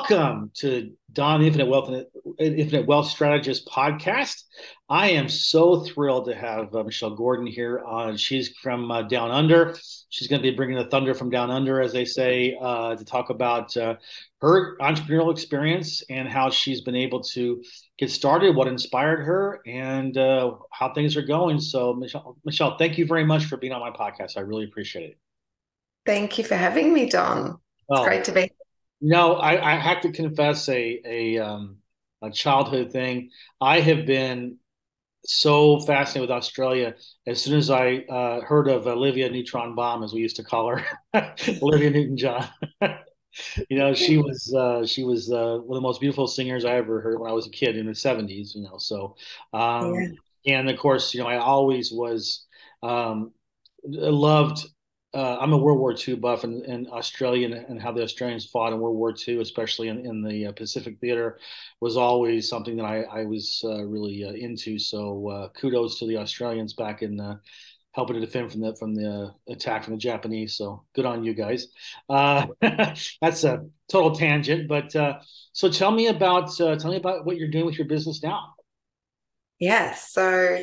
welcome 0.00 0.50
to 0.54 0.90
Don 1.12 1.42
Infinite 1.42 1.66
Wealth 1.66 1.88
and 1.90 2.06
Infinite 2.38 2.86
Wealth 2.86 3.08
Strategist 3.08 3.68
podcast. 3.68 4.44
I 4.88 5.10
am 5.10 5.28
so 5.28 5.80
thrilled 5.80 6.24
to 6.24 6.34
have 6.34 6.74
uh, 6.74 6.84
Michelle 6.84 7.14
Gordon 7.14 7.46
here. 7.46 7.84
Uh, 7.86 8.16
she's 8.16 8.48
from 8.62 8.90
uh, 8.90 9.02
Down 9.02 9.30
Under. 9.30 9.76
She's 10.08 10.26
going 10.26 10.40
to 10.40 10.50
be 10.50 10.56
bringing 10.56 10.78
the 10.78 10.86
thunder 10.86 11.12
from 11.12 11.28
Down 11.28 11.50
Under, 11.50 11.82
as 11.82 11.92
they 11.92 12.06
say, 12.06 12.56
uh, 12.58 12.96
to 12.96 13.04
talk 13.04 13.28
about 13.28 13.76
uh, 13.76 13.96
her 14.40 14.78
entrepreneurial 14.78 15.30
experience 15.30 16.02
and 16.08 16.26
how 16.26 16.48
she's 16.48 16.80
been 16.80 16.96
able 16.96 17.20
to 17.24 17.62
get 17.98 18.10
started, 18.10 18.56
what 18.56 18.68
inspired 18.68 19.22
her, 19.22 19.60
and 19.66 20.16
uh, 20.16 20.54
how 20.72 20.94
things 20.94 21.14
are 21.14 21.22
going. 21.22 21.60
So, 21.60 21.92
Michelle, 21.92 22.38
Michelle, 22.46 22.78
thank 22.78 22.96
you 22.96 23.04
very 23.04 23.24
much 23.24 23.44
for 23.44 23.58
being 23.58 23.74
on 23.74 23.80
my 23.80 23.90
podcast. 23.90 24.38
I 24.38 24.40
really 24.40 24.64
appreciate 24.64 25.10
it. 25.10 25.18
Thank 26.06 26.38
you 26.38 26.44
for 26.44 26.54
having 26.54 26.94
me, 26.94 27.06
Don. 27.10 27.48
It's 27.48 27.58
well, 27.88 28.04
great 28.04 28.24
to 28.24 28.32
be. 28.32 28.50
No, 29.00 29.34
I, 29.36 29.72
I 29.72 29.76
have 29.76 30.02
to 30.02 30.12
confess 30.12 30.68
a 30.68 31.00
a 31.04 31.38
um, 31.38 31.78
a 32.22 32.30
childhood 32.30 32.92
thing. 32.92 33.30
I 33.60 33.80
have 33.80 34.06
been 34.06 34.58
so 35.24 35.80
fascinated 35.80 36.28
with 36.28 36.36
Australia. 36.36 36.94
As 37.26 37.42
soon 37.42 37.58
as 37.58 37.70
I 37.70 37.96
uh, 38.10 38.40
heard 38.42 38.68
of 38.68 38.86
Olivia 38.86 39.30
Neutron 39.30 39.74
Bomb, 39.74 40.02
as 40.02 40.12
we 40.12 40.20
used 40.20 40.36
to 40.36 40.44
call 40.44 40.68
her, 40.68 40.84
Olivia 41.62 41.90
Newton 41.90 42.16
John. 42.16 42.48
you 43.68 43.78
know, 43.78 43.94
she 43.94 44.18
was 44.18 44.54
uh, 44.54 44.86
she 44.86 45.04
was 45.04 45.30
uh, 45.32 45.58
one 45.58 45.76
of 45.76 45.82
the 45.82 45.86
most 45.86 46.00
beautiful 46.00 46.26
singers 46.26 46.64
I 46.64 46.76
ever 46.76 47.00
heard 47.00 47.20
when 47.20 47.30
I 47.30 47.34
was 47.34 47.46
a 47.46 47.50
kid 47.50 47.76
in 47.76 47.86
the 47.86 47.94
'70s. 47.94 48.54
You 48.54 48.62
know, 48.62 48.78
so 48.78 49.16
um, 49.52 49.94
yeah. 50.44 50.58
and 50.58 50.70
of 50.70 50.78
course, 50.78 51.14
you 51.14 51.20
know, 51.20 51.28
I 51.28 51.38
always 51.38 51.92
was 51.92 52.46
um, 52.82 53.32
loved 53.84 54.66
uh, 55.12 55.38
I'm 55.40 55.52
a 55.52 55.58
World 55.58 55.80
War 55.80 55.94
II 55.94 56.16
buff 56.16 56.44
and, 56.44 56.64
and 56.64 56.86
Australian 56.88 57.52
and 57.52 57.82
how 57.82 57.90
the 57.90 58.02
Australians 58.02 58.46
fought 58.46 58.72
in 58.72 58.78
World 58.78 58.96
War 58.96 59.12
II, 59.26 59.40
especially 59.40 59.88
in, 59.88 60.06
in 60.06 60.22
the 60.22 60.46
uh, 60.46 60.52
Pacific 60.52 60.98
Theater, 61.00 61.38
was 61.80 61.96
always 61.96 62.48
something 62.48 62.76
that 62.76 62.84
I, 62.84 63.02
I 63.02 63.24
was 63.24 63.60
uh, 63.64 63.84
really 63.84 64.24
uh, 64.24 64.32
into. 64.32 64.78
So 64.78 65.28
uh, 65.28 65.48
kudos 65.48 65.98
to 65.98 66.06
the 66.06 66.18
Australians 66.18 66.74
back 66.74 67.02
in 67.02 67.18
uh, 67.18 67.38
helping 67.92 68.14
to 68.14 68.20
defend 68.20 68.52
from 68.52 68.60
the 68.60 68.76
from 68.76 68.94
the 68.94 69.34
attack 69.48 69.82
from 69.82 69.94
the 69.94 69.98
Japanese. 69.98 70.54
So 70.54 70.84
good 70.94 71.06
on 71.06 71.24
you 71.24 71.34
guys. 71.34 71.66
that's 72.08 73.44
a 73.44 73.66
total 73.88 74.14
tangent, 74.14 74.68
but 74.68 74.92
so 75.52 75.68
tell 75.70 75.90
me 75.90 76.06
about 76.06 76.54
tell 76.56 76.90
me 76.90 76.96
about 76.96 77.26
what 77.26 77.36
you're 77.36 77.50
doing 77.50 77.66
with 77.66 77.78
your 77.78 77.88
business 77.88 78.22
now. 78.22 78.54
Yeah, 79.58 79.92
so 79.94 80.62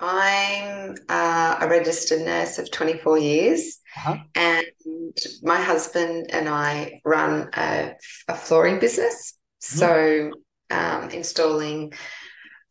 I'm 0.00 0.96
uh, 1.08 1.58
a 1.60 1.68
registered 1.68 2.22
nurse 2.22 2.58
of 2.58 2.70
24 2.70 3.18
years, 3.18 3.78
uh-huh. 3.96 4.16
and 4.34 4.66
my 5.42 5.60
husband 5.60 6.30
and 6.32 6.48
I 6.48 7.02
run 7.04 7.50
a, 7.54 7.92
a 8.28 8.34
flooring 8.34 8.80
business. 8.80 9.34
Mm-hmm. 9.62 9.78
So, 9.78 10.30
um, 10.70 11.10
installing 11.10 11.92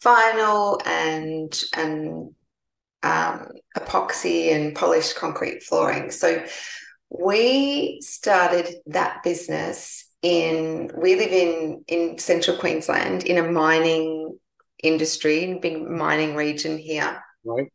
vinyl 0.03 0.81
and 0.87 1.63
and 1.75 2.33
um, 3.03 3.47
epoxy 3.77 4.53
and 4.53 4.75
polished 4.75 5.15
concrete 5.15 5.61
flooring. 5.61 6.09
So, 6.09 6.43
we 7.09 7.99
started 8.01 8.73
that 8.87 9.21
business 9.23 10.09
in. 10.23 10.89
We 10.97 11.15
live 11.15 11.31
in 11.31 11.83
in 11.87 12.17
central 12.17 12.57
Queensland 12.57 13.23
in 13.25 13.37
a 13.37 13.51
mining 13.51 14.38
industry, 14.83 15.57
big 15.61 15.81
mining 15.81 16.35
region 16.35 16.77
here. 16.77 17.21
Right. 17.43 17.71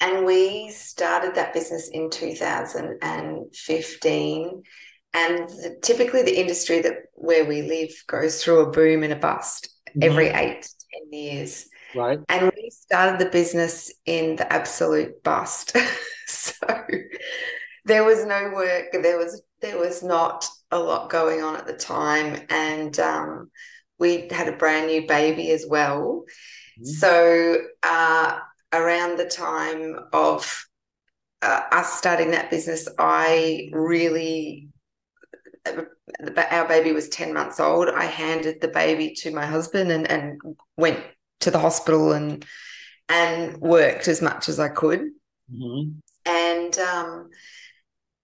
And 0.00 0.24
we 0.24 0.70
started 0.70 1.34
that 1.34 1.52
business 1.52 1.90
in 1.92 2.08
2015. 2.10 4.62
And 5.14 5.48
the, 5.48 5.78
typically, 5.82 6.22
the 6.22 6.38
industry 6.38 6.80
that 6.82 6.94
where 7.14 7.44
we 7.44 7.62
live 7.62 7.90
goes 8.06 8.40
through 8.42 8.60
a 8.60 8.70
boom 8.70 9.02
and 9.02 9.12
a 9.12 9.16
bust 9.16 9.68
mm-hmm. 9.88 10.02
every 10.02 10.28
eight 10.28 10.62
to 10.62 10.70
10 11.10 11.12
years. 11.12 11.68
Right. 11.94 12.18
And 12.28 12.52
we 12.54 12.70
started 12.70 13.18
the 13.18 13.30
business 13.30 13.92
in 14.04 14.36
the 14.36 14.52
absolute 14.52 15.22
bust. 15.22 15.76
so 16.26 16.52
there 17.84 18.04
was 18.04 18.24
no 18.24 18.52
work. 18.54 18.86
There 18.92 19.18
was 19.18 19.42
there 19.60 19.78
was 19.78 20.02
not 20.02 20.46
a 20.70 20.78
lot 20.78 21.10
going 21.10 21.42
on 21.42 21.56
at 21.56 21.66
the 21.66 21.72
time, 21.72 22.46
and 22.50 22.98
um, 23.00 23.50
we 23.98 24.28
had 24.30 24.48
a 24.48 24.56
brand 24.56 24.86
new 24.86 25.06
baby 25.06 25.50
as 25.50 25.66
well. 25.68 26.24
Mm-hmm. 26.78 26.84
So 26.84 27.56
uh, 27.82 28.38
around 28.72 29.18
the 29.18 29.26
time 29.28 29.96
of 30.12 30.64
uh, 31.42 31.62
us 31.72 31.98
starting 31.98 32.32
that 32.32 32.50
business, 32.50 32.88
I 32.98 33.70
really 33.72 34.68
our 36.52 36.66
baby 36.66 36.92
was 36.92 37.08
10 37.10 37.34
months 37.34 37.60
old 37.60 37.88
i 37.90 38.04
handed 38.04 38.60
the 38.60 38.68
baby 38.68 39.14
to 39.14 39.30
my 39.30 39.44
husband 39.44 39.90
and, 39.90 40.10
and 40.10 40.40
went 40.78 40.98
to 41.40 41.50
the 41.50 41.58
hospital 41.58 42.12
and 42.12 42.46
and 43.08 43.58
worked 43.58 44.08
as 44.08 44.22
much 44.22 44.48
as 44.48 44.58
i 44.58 44.68
could 44.68 45.10
mm-hmm. 45.52 45.90
and 46.24 46.78
um, 46.78 47.28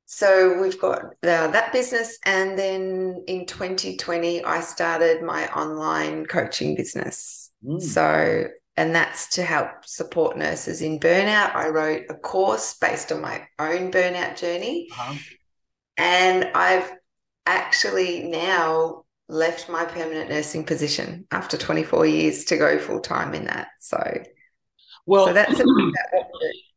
so 0.06 0.60
we've 0.60 0.80
got 0.80 1.04
uh, 1.22 1.48
that 1.48 1.72
business 1.72 2.18
and 2.24 2.58
then 2.58 3.24
in 3.26 3.46
2020 3.46 4.44
i 4.44 4.60
started 4.60 5.22
my 5.22 5.46
online 5.54 6.26
coaching 6.26 6.74
business. 6.74 7.50
Mm. 7.64 7.80
so 7.80 8.44
and 8.76 8.94
that's 8.94 9.28
to 9.36 9.42
help 9.42 9.84
support 9.84 10.36
nurses 10.36 10.82
in 10.82 10.98
burnout. 10.98 11.54
I 11.54 11.68
wrote 11.68 12.06
a 12.10 12.14
course 12.14 12.74
based 12.74 13.12
on 13.12 13.20
my 13.20 13.46
own 13.58 13.92
burnout 13.92 14.36
journey. 14.36 14.88
Uh-huh. 14.92 15.14
and 15.96 16.50
i've 16.54 16.92
actually 17.46 18.24
now 18.24 19.04
left 19.28 19.68
my 19.68 19.84
permanent 19.84 20.30
nursing 20.30 20.64
position 20.64 21.26
after 21.30 21.56
24 21.56 22.06
years 22.06 22.44
to 22.44 22.56
go 22.56 22.78
full 22.78 23.00
time 23.00 23.34
in 23.34 23.46
that. 23.46 23.68
So 23.80 24.22
well 25.06 25.26
so 25.26 25.32
that's 25.32 25.60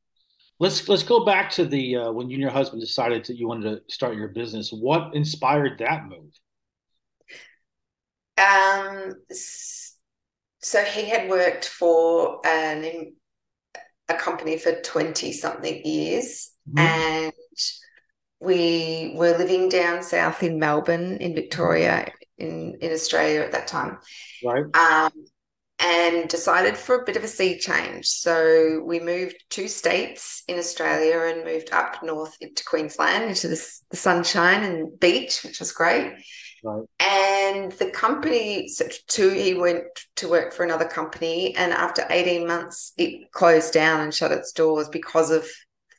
Let's 0.60 0.90
let's 0.90 1.04
go 1.04 1.24
back 1.24 1.52
to 1.52 1.66
the 1.66 1.98
uh, 1.98 2.12
when 2.12 2.30
you 2.30 2.36
and 2.36 2.42
your 2.42 2.52
husband 2.52 2.82
decided 2.82 3.26
that 3.26 3.38
you 3.38 3.48
wanted 3.48 3.86
to 3.88 3.94
start 3.94 4.16
your 4.16 4.30
business. 4.30 4.72
What 4.72 5.14
inspired 5.14 5.78
that 5.80 6.06
move? 6.08 6.34
Um, 8.40 9.14
so 9.32 10.84
he 10.84 11.10
had 11.10 11.30
worked 11.30 11.66
for 11.68 12.42
an 12.46 13.14
a 14.10 14.14
company 14.16 14.58
for 14.58 14.82
twenty 14.82 15.32
something 15.32 15.86
years, 15.86 16.52
mm-hmm. 16.68 16.80
and 16.80 17.34
we 18.40 19.14
were 19.16 19.38
living 19.38 19.70
down 19.70 20.02
south 20.02 20.42
in 20.42 20.60
Melbourne, 20.60 21.18
in 21.18 21.36
Victoria, 21.36 22.12
in 22.38 22.78
in 22.82 22.92
Australia 22.92 23.42
at 23.42 23.52
that 23.52 23.68
time. 23.68 24.00
Right. 24.44 24.66
Um, 24.76 25.12
and 25.80 26.28
decided 26.28 26.76
for 26.76 26.96
a 26.96 27.06
bit 27.06 27.18
of 27.18 27.24
a 27.24 27.28
sea 27.28 27.58
change. 27.58 28.08
So 28.08 28.82
we 28.84 29.00
moved 29.00 29.44
two 29.50 29.68
states 29.68 30.44
in 30.48 30.58
Australia 30.58 31.32
and 31.32 31.46
moved 31.46 31.72
up 31.72 32.02
north 32.02 32.36
into 32.42 32.64
Queensland 32.66 33.26
into 33.26 33.48
the, 33.48 33.80
the 33.92 33.98
sunshine 33.98 34.64
and 34.64 35.00
beach, 35.00 35.44
which 35.44 35.60
was 35.60 35.72
great. 35.72 36.14
Right. 36.64 36.84
And 37.00 37.72
the 37.74 37.92
company, 37.92 38.68
so 38.68 38.88
too, 39.08 39.30
he 39.30 39.54
went 39.54 39.84
to 40.16 40.28
work 40.28 40.54
for 40.54 40.64
another 40.64 40.86
company, 40.86 41.56
and 41.56 41.72
after 41.72 42.04
18 42.10 42.48
months, 42.48 42.94
it 42.98 43.32
closed 43.32 43.74
down 43.74 44.02
and 44.02 44.14
shut 44.14 44.32
its 44.32 44.52
doors 44.54 44.90
because 44.90 45.30
of 45.30 45.48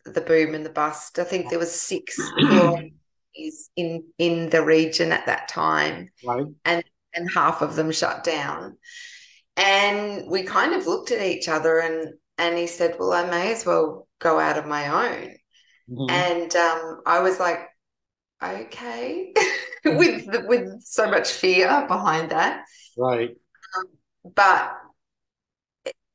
the 0.05 0.21
boom 0.21 0.55
and 0.55 0.67
the 0.67 0.71
bust. 0.71 1.19
I 1.19 1.25
think 1.25 1.49
there 1.49 1.59
was 1.59 1.73
six 1.73 2.19
in 3.77 4.05
in 4.19 4.51
the 4.51 4.65
region 4.65 5.13
at 5.13 5.27
that 5.27 5.49
time, 5.49 6.11
right. 6.25 6.47
and 6.65 6.85
and 7.15 7.31
half 7.31 7.63
of 7.63 7.77
them 7.77 7.93
shut 7.93 8.25
down. 8.25 8.77
And 9.59 10.31
we 10.31 10.45
kind 10.45 10.73
of 10.73 10.87
looked 10.87 11.11
at 11.11 11.21
each 11.21 11.49
other 11.49 11.81
and 11.81 12.15
and 12.39 12.57
he 12.57 12.67
said, 12.67 12.97
Well, 12.99 13.13
I 13.13 13.29
may 13.29 13.53
as 13.53 13.67
well 13.67 14.07
go 14.21 14.39
out 14.39 14.57
of 14.57 14.67
my 14.67 14.89
own. 14.89 15.37
Mm-hmm. 15.91 16.11
And 16.11 16.57
um, 16.57 17.01
I 17.05 17.21
was 17.21 17.41
like, 17.41 17.61
okay, 18.43 19.35
with 19.85 20.27
with 20.47 20.83
so 20.83 21.11
much 21.11 21.33
fear 21.33 21.87
behind 21.89 22.31
that. 22.31 22.65
Right. 22.97 23.31
Um, 23.77 23.85
but 24.35 24.73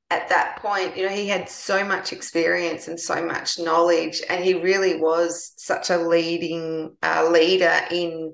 at 0.09 0.29
that 0.29 0.57
point, 0.61 0.95
you 0.95 1.03
know, 1.03 1.11
he 1.11 1.27
had 1.27 1.49
so 1.49 1.83
much 1.83 2.13
experience 2.13 2.87
and 2.87 2.99
so 2.99 3.25
much 3.25 3.59
knowledge, 3.59 4.21
and 4.29 4.43
he 4.43 4.53
really 4.53 4.99
was 4.99 5.53
such 5.57 5.89
a 5.89 5.97
leading 5.97 6.95
uh, 7.01 7.27
leader 7.29 7.79
in 7.91 8.33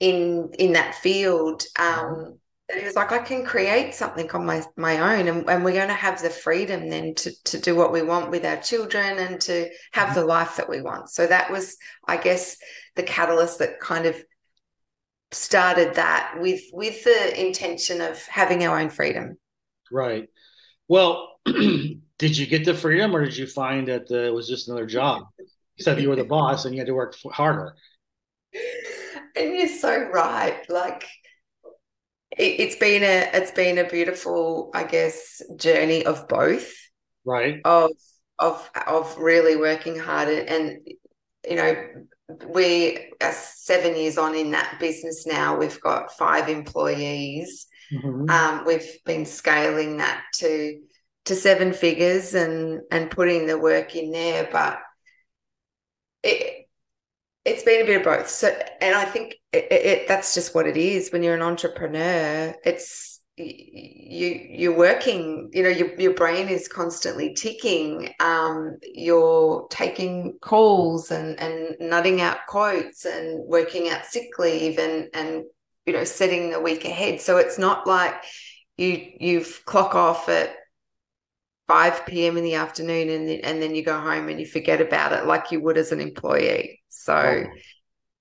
in 0.00 0.50
in 0.58 0.72
that 0.72 0.96
field. 0.96 1.62
Um, 1.78 2.38
he 2.76 2.84
was 2.84 2.96
like, 2.96 3.12
I 3.12 3.18
can 3.18 3.44
create 3.44 3.94
something 3.94 4.30
on 4.30 4.44
my 4.44 4.62
my 4.76 4.98
own, 4.98 5.28
and, 5.28 5.48
and 5.48 5.64
we're 5.64 5.72
going 5.72 5.88
to 5.88 5.94
have 5.94 6.20
the 6.20 6.30
freedom 6.30 6.90
then 6.90 7.14
to 7.14 7.32
to 7.44 7.58
do 7.58 7.74
what 7.74 7.92
we 7.92 8.02
want 8.02 8.30
with 8.30 8.44
our 8.44 8.58
children 8.58 9.18
and 9.18 9.40
to 9.42 9.70
have 9.92 10.14
the 10.14 10.24
life 10.24 10.56
that 10.56 10.68
we 10.68 10.82
want. 10.82 11.08
So 11.08 11.26
that 11.26 11.50
was, 11.50 11.76
I 12.06 12.18
guess, 12.18 12.58
the 12.94 13.02
catalyst 13.02 13.60
that 13.60 13.80
kind 13.80 14.06
of 14.06 14.22
started 15.30 15.94
that 15.94 16.36
with 16.40 16.60
with 16.72 17.04
the 17.04 17.46
intention 17.46 18.02
of 18.02 18.22
having 18.26 18.64
our 18.66 18.78
own 18.78 18.90
freedom. 18.90 19.38
Right. 19.90 20.28
Well, 20.88 21.40
did 21.44 22.36
you 22.36 22.46
get 22.46 22.66
the 22.66 22.74
freedom, 22.74 23.16
or 23.16 23.24
did 23.24 23.36
you 23.36 23.46
find 23.46 23.88
that 23.88 24.10
uh, 24.10 24.16
it 24.16 24.34
was 24.34 24.46
just 24.46 24.68
another 24.68 24.86
job? 24.86 25.22
Except 25.78 26.00
you 26.00 26.10
were 26.10 26.16
the 26.16 26.24
boss 26.36 26.66
and 26.66 26.74
you 26.74 26.80
had 26.80 26.88
to 26.88 26.94
work 26.94 27.14
harder. 27.32 27.76
and 29.36 29.54
you're 29.54 29.68
so 29.68 30.10
right. 30.10 30.68
Like 30.68 31.04
it, 32.38 32.60
it's 32.60 32.76
been 32.76 33.02
a 33.02 33.30
it's 33.36 33.50
been 33.50 33.78
a 33.78 33.88
beautiful, 33.88 34.70
I 34.74 34.84
guess, 34.84 35.42
journey 35.56 36.06
of 36.06 36.28
both. 36.28 36.72
Right. 37.24 37.60
Of 37.64 37.90
of 38.38 38.70
of 38.86 39.18
really 39.18 39.56
working 39.56 39.98
hard 39.98 40.28
and, 40.28 40.48
and 40.48 40.88
you 41.48 41.56
know 41.56 41.74
we 42.46 43.10
are 43.20 43.32
seven 43.32 43.96
years 43.96 44.18
on 44.18 44.34
in 44.34 44.52
that 44.52 44.78
business 44.78 45.26
now. 45.26 45.56
We've 45.56 45.80
got 45.80 46.16
five 46.16 46.48
employees. 46.48 47.66
Mm-hmm. 47.92 48.28
Um, 48.28 48.64
we've 48.66 49.02
been 49.04 49.24
scaling 49.24 49.96
that 49.98 50.22
to 50.36 50.80
to 51.24 51.34
seven 51.34 51.72
figures 51.72 52.34
and 52.34 52.82
and 52.90 53.10
putting 53.10 53.46
the 53.46 53.58
work 53.58 53.96
in 53.96 54.12
there, 54.12 54.48
but 54.50 54.78
it 56.22 56.67
it's 57.48 57.62
been 57.62 57.82
a 57.82 57.86
bit 57.86 57.98
of 57.98 58.04
both. 58.04 58.28
So, 58.28 58.48
and 58.80 58.94
I 58.94 59.04
think 59.04 59.34
it, 59.52 59.66
it, 59.70 60.08
that's 60.08 60.34
just 60.34 60.54
what 60.54 60.66
it 60.66 60.76
is. 60.76 61.10
When 61.10 61.22
you're 61.22 61.34
an 61.34 61.42
entrepreneur, 61.42 62.54
it's 62.64 63.20
you 63.36 64.46
you're 64.50 64.76
working. 64.76 65.50
You 65.52 65.62
know, 65.64 65.68
your 65.68 65.94
your 66.00 66.14
brain 66.14 66.48
is 66.48 66.68
constantly 66.68 67.34
ticking. 67.34 68.12
Um, 68.20 68.78
you're 68.82 69.66
taking 69.70 70.38
calls 70.40 71.10
and 71.10 71.38
and 71.40 71.76
nutting 71.80 72.20
out 72.20 72.38
quotes 72.48 73.04
and 73.04 73.44
working 73.46 73.88
out 73.88 74.04
sick 74.04 74.38
leave 74.38 74.78
and 74.78 75.08
and 75.14 75.44
you 75.86 75.92
know 75.92 76.04
setting 76.04 76.50
the 76.50 76.60
week 76.60 76.84
ahead. 76.84 77.20
So 77.20 77.38
it's 77.38 77.58
not 77.58 77.86
like 77.86 78.14
you 78.76 79.12
you've 79.18 79.62
clock 79.64 79.94
off 79.94 80.28
at 80.28 80.54
5 81.68 82.06
p.m. 82.06 82.38
in 82.38 82.44
the 82.44 82.54
afternoon 82.54 83.10
and 83.10 83.28
then, 83.28 83.40
and 83.44 83.62
then 83.62 83.74
you 83.74 83.84
go 83.84 84.00
home 84.00 84.28
and 84.28 84.40
you 84.40 84.46
forget 84.46 84.80
about 84.80 85.12
it 85.12 85.26
like 85.26 85.52
you 85.52 85.60
would 85.60 85.76
as 85.76 85.92
an 85.92 86.00
employee. 86.00 86.82
So 86.88 87.14
oh. 87.14 87.44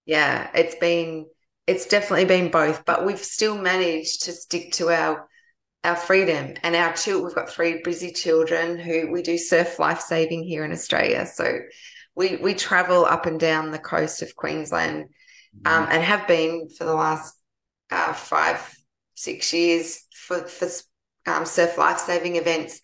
yeah, 0.05 0.49
it's 0.53 0.75
been 0.75 1.25
it's 1.65 1.87
definitely 1.87 2.25
been 2.25 2.49
both, 2.49 2.85
but 2.85 3.05
we've 3.05 3.19
still 3.19 3.57
managed 3.57 4.23
to 4.23 4.33
stick 4.33 4.73
to 4.73 4.89
our 4.89 5.27
our 5.83 5.95
freedom 5.95 6.55
and 6.61 6.75
our 6.75 6.93
children. 6.93 7.25
We've 7.25 7.35
got 7.35 7.49
three 7.49 7.81
busy 7.83 8.11
children 8.11 8.77
who 8.77 9.09
we 9.11 9.21
do 9.21 9.37
surf 9.37 9.79
life 9.79 10.01
saving 10.01 10.43
here 10.43 10.65
in 10.65 10.73
Australia. 10.73 11.25
So 11.25 11.59
we 12.15 12.35
we 12.35 12.53
travel 12.53 13.05
up 13.05 13.25
and 13.25 13.39
down 13.39 13.71
the 13.71 13.79
coast 13.79 14.21
of 14.21 14.35
Queensland 14.35 15.05
um, 15.65 15.83
mm-hmm. 15.83 15.91
and 15.91 16.03
have 16.03 16.27
been 16.27 16.67
for 16.77 16.83
the 16.83 16.93
last 16.93 17.33
uh, 17.91 18.11
five 18.11 18.75
six 19.15 19.53
years 19.53 20.05
for 20.13 20.41
for 20.47 20.67
um, 21.25 21.45
surf 21.45 21.77
life 21.77 21.99
saving 21.99 22.35
events 22.35 22.81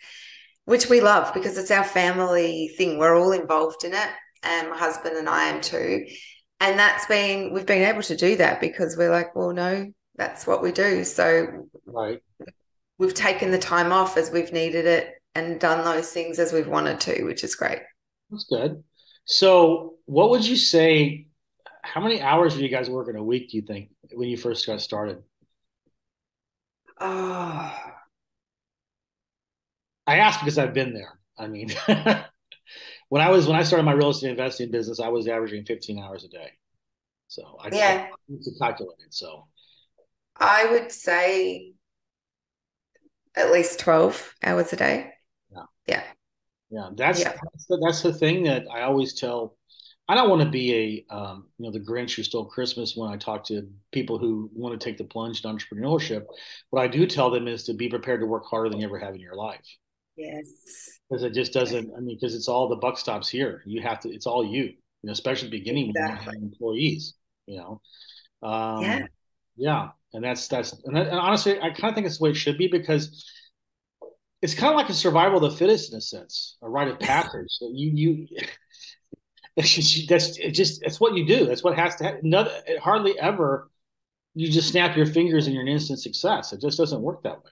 which 0.65 0.89
we 0.89 1.01
love 1.01 1.33
because 1.33 1.57
it's 1.57 1.71
our 1.71 1.83
family 1.83 2.69
thing. 2.77 2.97
We're 2.97 3.17
all 3.17 3.31
involved 3.31 3.83
in 3.83 3.93
it, 3.93 4.09
and 4.43 4.69
my 4.69 4.77
husband 4.77 5.17
and 5.17 5.29
I 5.29 5.45
am 5.45 5.61
too. 5.61 6.05
And 6.59 6.79
that's 6.79 7.05
been 7.07 7.53
we've 7.53 7.65
been 7.65 7.87
able 7.87 8.03
to 8.03 8.15
do 8.15 8.37
that 8.37 8.61
because 8.61 8.95
we're 8.97 9.11
like, 9.11 9.35
well, 9.35 9.51
no, 9.51 9.91
that's 10.15 10.47
what 10.47 10.61
we 10.61 10.71
do. 10.71 11.03
So 11.03 11.67
right. 11.85 12.21
we've 12.97 13.13
taken 13.13 13.51
the 13.51 13.59
time 13.59 13.91
off 13.91 14.17
as 14.17 14.31
we've 14.31 14.53
needed 14.53 14.85
it 14.85 15.13
and 15.35 15.59
done 15.59 15.83
those 15.83 16.11
things 16.11 16.39
as 16.39 16.53
we've 16.53 16.67
wanted 16.67 16.99
to, 17.01 17.23
which 17.23 17.43
is 17.43 17.55
great. 17.55 17.79
That's 18.29 18.45
good. 18.45 18.83
So, 19.25 19.95
what 20.05 20.29
would 20.29 20.45
you 20.45 20.55
say? 20.57 21.27
How 21.81 22.01
many 22.01 22.21
hours 22.21 22.55
do 22.55 22.61
you 22.61 22.69
guys 22.69 22.89
work 22.89 23.09
in 23.09 23.17
a 23.17 23.23
week? 23.23 23.49
Do 23.49 23.57
you 23.57 23.63
think 23.63 23.89
when 24.13 24.29
you 24.29 24.37
first 24.37 24.65
got 24.65 24.79
started? 24.79 25.21
Oh, 26.99 27.92
I 30.05 30.17
asked 30.17 30.41
because 30.41 30.57
I've 30.57 30.73
been 30.73 30.93
there. 30.93 31.19
I 31.37 31.47
mean, 31.47 31.69
when 33.09 33.21
I 33.21 33.29
was 33.29 33.47
when 33.47 33.55
I 33.55 33.63
started 33.63 33.83
my 33.83 33.93
real 33.93 34.09
estate 34.09 34.31
investing 34.31 34.71
business, 34.71 34.99
I 34.99 35.09
was 35.09 35.27
averaging 35.27 35.65
15 35.65 35.99
hours 35.99 36.23
a 36.23 36.29
day. 36.29 36.51
So 37.27 37.57
I 37.59 37.69
yeah, 37.73 38.07
I 38.11 38.33
to 38.43 38.51
calculate 38.59 38.97
it. 39.05 39.13
So 39.13 39.47
I 40.37 40.65
would 40.71 40.91
say 40.91 41.73
at 43.35 43.51
least 43.51 43.79
12 43.79 44.35
hours 44.43 44.73
a 44.73 44.75
day. 44.75 45.11
Yeah. 45.51 45.63
Yeah. 45.87 46.03
Yeah. 46.69 46.89
That's 46.95 47.19
yeah. 47.19 47.29
That's, 47.31 47.65
the, 47.67 47.81
that's 47.83 48.01
the 48.01 48.13
thing 48.13 48.43
that 48.43 48.65
I 48.71 48.81
always 48.81 49.13
tell. 49.13 49.57
I 50.09 50.15
don't 50.15 50.29
want 50.29 50.41
to 50.41 50.49
be 50.49 51.05
a 51.09 51.15
um, 51.15 51.47
you 51.57 51.65
know 51.65 51.71
the 51.71 51.79
Grinch 51.79 52.15
who 52.15 52.23
stole 52.23 52.45
Christmas 52.45 52.95
when 52.95 53.09
I 53.09 53.15
talk 53.15 53.45
to 53.45 53.69
people 53.91 54.19
who 54.19 54.51
want 54.53 54.79
to 54.79 54.83
take 54.83 54.97
the 54.97 55.05
plunge 55.05 55.43
in 55.43 55.49
entrepreneurship. 55.49 56.25
What 56.71 56.81
I 56.81 56.87
do 56.87 57.07
tell 57.07 57.31
them 57.31 57.47
is 57.47 57.63
to 57.63 57.73
be 57.73 57.89
prepared 57.89 58.19
to 58.19 58.27
work 58.27 58.43
harder 58.45 58.69
than 58.69 58.79
you 58.79 58.85
ever 58.85 58.99
have 58.99 59.15
in 59.15 59.21
your 59.21 59.35
life. 59.35 59.77
Yes. 60.15 60.47
Because 61.09 61.23
it 61.23 61.33
just 61.33 61.53
doesn't. 61.53 61.91
I 61.95 61.99
mean, 61.99 62.17
because 62.19 62.35
it's 62.35 62.47
all 62.47 62.67
the 62.67 62.75
buck 62.75 62.97
stops 62.97 63.29
here. 63.29 63.63
You 63.65 63.81
have 63.81 63.99
to. 64.01 64.09
It's 64.09 64.27
all 64.27 64.45
you. 64.45 64.63
You 64.63 65.07
know, 65.07 65.11
especially 65.11 65.49
beginning 65.49 65.89
exactly. 65.89 66.25
when 66.27 66.35
you 66.35 66.41
have 66.41 66.51
employees. 66.51 67.13
You 67.47 67.57
know. 67.57 67.81
Um, 68.47 68.81
yeah. 68.83 69.05
Yeah, 69.55 69.89
and 70.13 70.23
that's 70.23 70.47
that's 70.47 70.73
and, 70.83 70.95
that, 70.95 71.07
and 71.07 71.19
honestly, 71.19 71.59
I 71.59 71.69
kind 71.69 71.91
of 71.91 71.95
think 71.95 72.07
it's 72.07 72.17
the 72.17 72.23
way 72.23 72.29
it 72.31 72.35
should 72.35 72.57
be 72.57 72.67
because 72.67 73.29
it's 74.41 74.55
kind 74.55 74.73
of 74.73 74.77
like 74.77 74.89
a 74.89 74.93
survival 74.93 75.43
of 75.43 75.51
the 75.51 75.57
fittest 75.57 75.91
in 75.91 75.99
a 75.99 76.01
sense, 76.01 76.57
a 76.61 76.69
rite 76.69 76.87
of 76.87 76.99
passage. 76.99 77.47
So 77.49 77.69
you 77.73 77.91
you. 77.93 78.27
that's 79.55 80.37
it 80.39 80.51
just 80.51 80.81
that's 80.81 80.99
what 80.99 81.13
you 81.13 81.27
do. 81.27 81.45
That's 81.45 81.63
what 81.63 81.77
has 81.77 81.95
to 81.97 82.03
happen. 82.05 82.33
Hardly 82.81 83.17
ever 83.19 83.69
you 84.35 84.51
just 84.51 84.69
snap 84.69 84.97
your 84.97 85.05
fingers 85.05 85.45
and 85.45 85.53
you're 85.53 85.63
an 85.63 85.69
instant 85.69 85.99
success. 85.99 86.53
It 86.53 86.61
just 86.61 86.77
doesn't 86.77 87.01
work 87.01 87.21
that 87.23 87.43
way. 87.43 87.51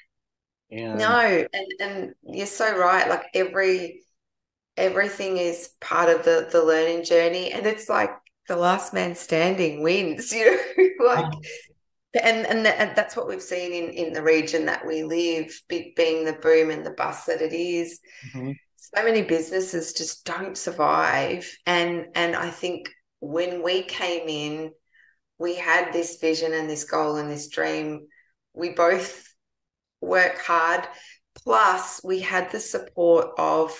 And 0.71 0.97
no, 0.97 1.45
and 1.53 1.67
and 1.79 2.13
you're 2.23 2.47
so 2.47 2.77
right. 2.77 3.09
Like 3.09 3.25
every 3.33 4.03
everything 4.77 5.37
is 5.37 5.71
part 5.81 6.09
of 6.09 6.23
the 6.23 6.47
the 6.51 6.63
learning 6.63 7.03
journey, 7.03 7.51
and 7.51 7.65
it's 7.65 7.89
like 7.89 8.11
the 8.47 8.55
last 8.55 8.93
man 8.93 9.15
standing 9.15 9.83
wins. 9.83 10.33
You 10.33 10.57
know, 10.99 11.05
like. 11.05 11.33
And 12.13 12.45
and, 12.45 12.67
and 12.67 12.93
that's 12.93 13.15
what 13.15 13.29
we've 13.29 13.41
seen 13.41 13.71
in, 13.71 13.89
in 13.91 14.11
the 14.11 14.21
region 14.21 14.65
that 14.65 14.85
we 14.85 15.03
live, 15.03 15.57
be, 15.69 15.93
being 15.95 16.25
the 16.25 16.33
boom 16.33 16.69
and 16.69 16.85
the 16.85 16.91
bust 16.91 17.27
that 17.27 17.41
it 17.41 17.53
is. 17.53 18.01
Mm-hmm. 18.33 18.51
So 18.75 19.03
many 19.05 19.21
businesses 19.21 19.93
just 19.93 20.25
don't 20.25 20.57
survive, 20.57 21.49
and 21.65 22.07
and 22.13 22.35
I 22.35 22.49
think 22.49 22.89
when 23.21 23.63
we 23.63 23.83
came 23.83 24.27
in, 24.27 24.71
we 25.37 25.55
had 25.55 25.93
this 25.93 26.17
vision 26.19 26.51
and 26.53 26.69
this 26.69 26.83
goal 26.83 27.15
and 27.15 27.31
this 27.31 27.47
dream. 27.47 28.07
We 28.53 28.71
both 28.71 29.30
work 30.01 30.39
hard. 30.39 30.87
Plus, 31.43 32.01
we 32.03 32.19
had 32.19 32.51
the 32.51 32.59
support 32.59 33.29
of 33.37 33.77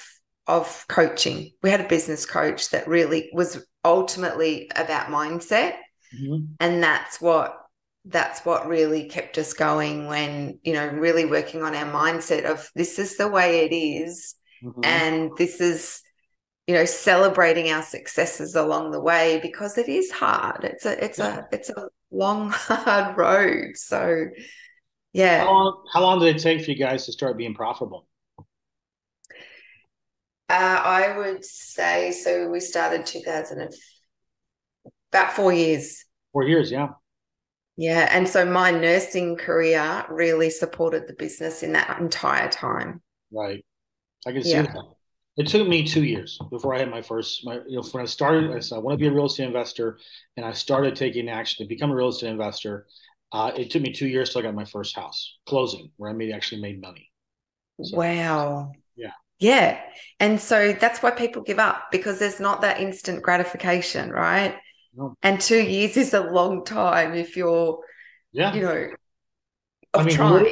of 0.48 0.86
coaching. 0.88 1.52
We 1.62 1.70
had 1.70 1.82
a 1.82 1.88
business 1.88 2.26
coach 2.26 2.70
that 2.72 2.88
really 2.88 3.30
was 3.34 3.66
ultimately 3.84 4.72
about 4.76 5.08
mindset, 5.08 5.76
mm-hmm. 6.16 6.54
and 6.60 6.84
that's 6.84 7.22
what 7.22 7.58
that's 8.06 8.44
what 8.46 8.68
really 8.68 9.08
kept 9.08 9.38
us 9.38 9.54
going 9.54 10.08
when 10.08 10.60
you 10.64 10.74
know 10.74 10.88
really 10.88 11.26
working 11.26 11.62
on 11.62 11.76
our 11.76 11.92
mindset 11.92 12.46
of 12.46 12.70
this 12.74 12.98
is 13.00 13.18
the 13.18 13.28
way 13.28 13.66
it 13.66 13.74
is, 13.74 14.36
mm-hmm. 14.64 14.82
and 14.84 15.32
this 15.38 15.62
is 15.62 16.02
you 16.68 16.76
know 16.76 16.86
celebrating 16.86 17.70
our 17.70 17.82
successes 17.82 18.56
along 18.56 18.92
the 18.92 19.02
way 19.02 19.40
because 19.42 19.78
it 19.78 19.90
is 19.90 20.12
hard 20.12 20.64
it's 20.64 20.86
a 20.86 21.04
it's 21.04 21.20
yeah. 21.20 21.40
a 21.40 21.56
it's 21.56 21.70
a 21.70 21.90
long 22.12 22.50
hard 22.54 23.18
road 23.18 23.76
so 23.76 24.26
yeah. 25.14 25.46
How 25.46 25.52
long, 25.52 25.84
how 25.94 26.02
long 26.02 26.20
did 26.20 26.36
it 26.36 26.42
take 26.42 26.64
for 26.64 26.72
you 26.72 26.78
guys 26.78 27.06
to 27.06 27.12
start 27.12 27.38
being 27.38 27.54
profitable? 27.54 28.08
Uh, 30.50 30.82
I 30.84 31.18
would 31.18 31.46
say 31.46 32.12
so. 32.12 32.50
We 32.50 32.60
started 32.60 33.06
2000 33.06 33.70
about 35.12 35.34
four 35.34 35.54
years. 35.54 36.06
Four 36.34 36.44
years, 36.44 36.72
yeah. 36.72 36.90
Yeah, 37.78 38.08
and 38.12 38.28
so 38.28 38.46
my 38.46 38.72
nursing 38.72 39.38
career 39.38 40.06
really 40.10 40.50
supported 40.50 41.08
the 41.08 41.14
business 41.14 41.64
in 41.64 41.72
that 41.74 42.00
entire 42.00 42.50
time. 42.50 43.02
Right, 43.32 43.64
I 44.28 44.32
can 44.34 44.44
see 44.44 44.52
yeah. 44.52 44.64
that. 44.64 44.84
It 45.38 45.48
took 45.48 45.66
me 45.68 45.88
two 45.88 46.04
years 46.04 46.38
before 46.50 46.76
I 46.76 46.80
had 46.80 46.92
my 46.92 47.02
first. 47.02 47.46
My, 47.46 47.62
you 47.68 47.78
know, 47.78 47.84
when 47.92 48.04
I 48.04 48.06
started, 48.06 48.52
I 48.52 48.60
said 48.60 48.76
I 48.76 48.80
want 48.80 49.00
to 49.00 49.02
be 49.02 49.08
a 49.08 49.12
real 49.14 49.28
estate 49.28 49.46
investor, 49.46 49.98
and 50.36 50.46
I 50.46 50.52
started 50.52 50.96
taking 50.96 51.30
action 51.30 51.66
to 51.66 51.70
become 51.70 51.92
a 51.92 51.96
real 51.96 52.10
estate 52.10 52.30
investor. 52.30 52.88
Uh, 53.32 53.52
it 53.56 53.72
took 53.72 53.82
me 53.82 53.94
two 53.94 54.08
years 54.08 54.32
till 54.32 54.42
I 54.42 54.44
got 54.44 54.56
my 54.56 54.66
first 54.66 54.96
house 54.96 55.38
closing, 55.46 55.92
where 55.98 56.10
I 56.10 56.14
made 56.14 56.32
actually 56.32 56.62
made 56.62 56.82
money. 56.82 57.10
So, 57.82 57.98
wow. 57.98 58.72
Yeah. 58.96 59.12
Yeah. 59.40 59.80
And 60.20 60.40
so 60.40 60.74
that's 60.74 61.02
why 61.02 61.12
people 61.12 61.42
give 61.42 61.60
up 61.60 61.92
because 61.92 62.20
there's 62.20 62.40
not 62.40 62.62
that 62.62 62.80
instant 62.80 63.24
gratification, 63.24 64.12
right? 64.12 64.56
No. 64.94 65.16
And 65.24 65.40
two 65.40 65.62
years 65.62 65.98
is 65.98 66.14
a 66.14 66.20
long 66.20 66.66
time 66.66 67.14
if 67.14 67.38
you're, 67.38 67.80
yeah, 68.34 68.54
you 68.54 68.62
know, 68.62 68.90
I 69.94 70.04
mean, 70.04 70.16
trying. 70.16 70.52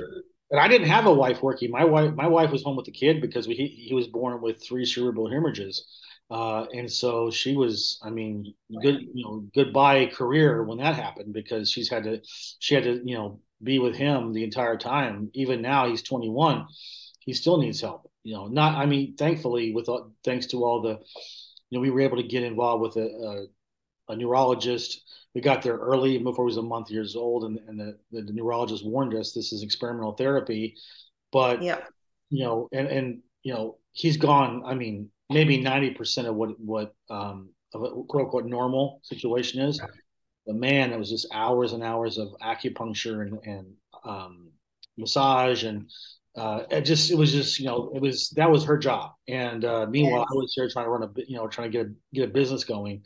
And 0.52 0.60
I 0.60 0.68
didn't 0.68 0.88
have 0.88 1.06
a 1.06 1.14
wife 1.14 1.44
working. 1.44 1.70
My 1.70 1.84
wife, 1.86 2.16
my 2.16 2.28
wife 2.28 2.50
was 2.50 2.64
home 2.64 2.76
with 2.76 2.86
the 2.86 2.92
kid 2.92 3.22
because 3.22 3.48
we, 3.48 3.54
he, 3.56 3.68
he 3.68 3.94
was 3.94 4.08
born 4.08 4.42
with 4.42 4.64
three 4.64 4.86
cerebral 4.86 5.30
hemorrhages. 5.30 5.86
Uh, 6.30 6.66
and 6.74 6.92
so 6.92 7.32
she 7.32 7.56
was, 7.56 8.00
I 8.04 8.10
mean, 8.12 8.54
good, 8.84 9.02
you 9.14 9.24
know, 9.24 9.46
goodbye 9.56 10.06
career 10.08 10.64
when 10.64 10.78
that 10.78 10.96
happened 10.96 11.34
because 11.34 11.72
she's 11.72 11.90
had 11.90 12.04
to, 12.04 12.22
she 12.60 12.76
had 12.76 12.84
to, 12.84 13.02
you 13.04 13.16
know, 13.16 13.40
be 13.64 13.80
with 13.80 13.96
him 13.96 14.32
the 14.32 14.44
entire 14.44 14.78
time. 14.78 15.32
Even 15.34 15.62
now, 15.62 15.90
he's 15.90 16.04
21, 16.04 16.68
he 17.20 17.34
still 17.34 17.58
needs 17.58 17.82
help. 17.82 18.12
You 18.24 18.36
know, 18.36 18.48
not, 18.48 18.76
I 18.76 18.86
mean, 18.86 19.16
thankfully, 19.16 19.74
with 19.74 19.90
all, 19.90 20.12
thanks 20.24 20.46
to 20.48 20.64
all 20.64 20.82
the, 20.82 21.00
you 21.70 21.78
know, 21.78 21.80
we 21.80 21.90
were 21.90 22.02
able 22.02 22.18
to 22.18 22.24
get 22.24 22.44
involved 22.44 22.82
with 22.82 22.96
a, 22.98 23.48
a 24.10 24.16
neurologist. 24.16 25.04
We 25.34 25.42
got 25.42 25.62
there 25.62 25.78
early 25.78 26.18
before 26.18 26.46
he 26.46 26.50
was 26.50 26.58
a 26.58 26.62
month 26.62 26.92
years 26.92 27.16
old, 27.16 27.46
and, 27.46 27.60
and 27.68 27.80
the, 27.80 27.98
the, 28.12 28.24
the 28.24 28.34
neurologist 28.34 28.86
warned 28.86 29.14
us 29.14 29.32
this 29.32 29.54
is 29.54 29.64
experimental 29.64 30.14
therapy. 30.14 30.76
But 31.32 31.62
yeah, 31.62 31.80
you 32.30 32.44
know, 32.44 32.68
and 32.72 32.88
and 32.88 33.20
you 33.44 33.54
know, 33.54 33.78
he's 33.92 34.18
gone. 34.18 34.64
I 34.66 34.74
mean, 34.74 35.12
maybe 35.30 35.58
ninety 35.58 35.92
percent 35.92 36.28
of 36.28 36.36
what 36.36 36.60
what 36.60 36.94
um, 37.10 37.50
of 37.74 37.84
a 37.84 37.90
quote 38.04 38.26
unquote 38.26 38.46
normal 38.46 39.02
situation 39.04 39.62
is. 39.62 39.82
The 40.48 40.54
man, 40.54 40.92
it 40.92 40.98
was 40.98 41.10
just 41.10 41.28
hours 41.32 41.74
and 41.74 41.84
hours 41.84 42.18
of 42.18 42.30
acupuncture 42.42 43.22
and 43.22 43.40
and 43.46 43.74
um, 44.04 44.52
massage 44.98 45.64
and 45.64 45.90
uh, 46.36 46.64
it 46.70 46.82
just 46.82 47.12
it 47.12 47.16
was 47.16 47.32
just 47.32 47.60
you 47.60 47.66
know 47.66 47.92
it 47.96 48.02
was 48.02 48.30
that 48.32 48.50
was 48.50 48.64
her 48.64 48.78
job 48.78 49.12
and 49.28 49.66
uh, 49.66 49.86
meanwhile. 49.90 50.22
I 50.22 50.36
was 50.36 50.54
here 50.56 50.70
trying 50.70 50.86
to 50.86 50.90
run 50.90 51.04
a 51.04 51.10
you 51.28 51.36
know 51.36 51.48
trying 51.48 51.72
to 51.72 51.78
get 51.78 51.88
a, 51.88 51.92
get 52.14 52.30
a 52.30 52.32
business 52.32 52.64
going 52.64 53.04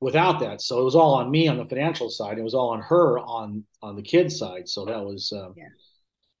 without 0.00 0.40
that 0.40 0.62
so 0.62 0.80
it 0.80 0.84
was 0.84 0.94
all 0.94 1.14
on 1.14 1.30
me 1.30 1.48
on 1.48 1.58
the 1.58 1.66
financial 1.66 2.08
side 2.08 2.38
it 2.38 2.42
was 2.42 2.54
all 2.54 2.70
on 2.70 2.80
her 2.80 3.18
on 3.18 3.64
on 3.82 3.96
the 3.96 4.02
kids 4.02 4.38
side 4.38 4.68
so 4.68 4.84
that 4.84 5.04
was 5.04 5.32
um, 5.36 5.52
yeah. 5.56 5.64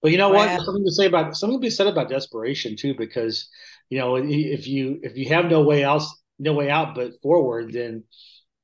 but 0.02 0.12
you 0.12 0.18
know 0.18 0.30
wow. 0.30 0.46
what 0.46 0.64
something 0.64 0.84
to 0.84 0.92
say 0.92 1.06
about 1.06 1.36
something 1.36 1.58
to 1.58 1.62
be 1.62 1.68
said 1.68 1.86
about 1.86 2.08
desperation 2.08 2.76
too 2.76 2.94
because 2.94 3.48
you 3.90 3.98
know 3.98 4.16
if 4.16 4.66
you 4.66 4.98
if 5.02 5.16
you 5.16 5.28
have 5.28 5.46
no 5.46 5.62
way 5.62 5.82
else 5.82 6.16
no 6.38 6.54
way 6.54 6.70
out 6.70 6.94
but 6.94 7.20
forward 7.20 7.72
then 7.72 8.02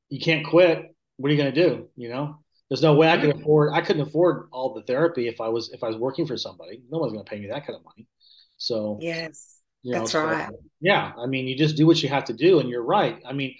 you 0.08 0.20
can't 0.20 0.46
quit 0.46 0.94
what 1.18 1.28
are 1.28 1.34
you 1.34 1.40
going 1.40 1.52
to 1.54 1.68
do 1.68 1.88
you 1.96 2.08
know 2.08 2.38
there's 2.68 2.82
no 2.82 2.94
way 2.94 3.08
I 3.08 3.18
could 3.18 3.36
afford. 3.36 3.72
I 3.74 3.80
couldn't 3.80 4.02
afford 4.02 4.48
all 4.50 4.74
the 4.74 4.82
therapy 4.82 5.28
if 5.28 5.40
I 5.40 5.48
was 5.48 5.70
if 5.72 5.84
I 5.84 5.88
was 5.88 5.96
working 5.96 6.26
for 6.26 6.36
somebody. 6.36 6.82
No 6.90 6.98
one's 6.98 7.12
going 7.12 7.24
to 7.24 7.30
pay 7.30 7.38
me 7.38 7.46
that 7.48 7.64
kind 7.66 7.76
of 7.76 7.84
money. 7.84 8.08
So 8.56 8.98
yes, 9.00 9.60
you 9.82 9.92
know, 9.92 10.00
that's 10.00 10.12
so, 10.12 10.24
right. 10.24 10.50
Yeah, 10.80 11.12
I 11.16 11.26
mean, 11.26 11.46
you 11.46 11.56
just 11.56 11.76
do 11.76 11.86
what 11.86 12.02
you 12.02 12.08
have 12.08 12.24
to 12.24 12.32
do, 12.32 12.58
and 12.58 12.68
you're 12.68 12.82
right. 12.82 13.20
I 13.24 13.32
mean, 13.32 13.54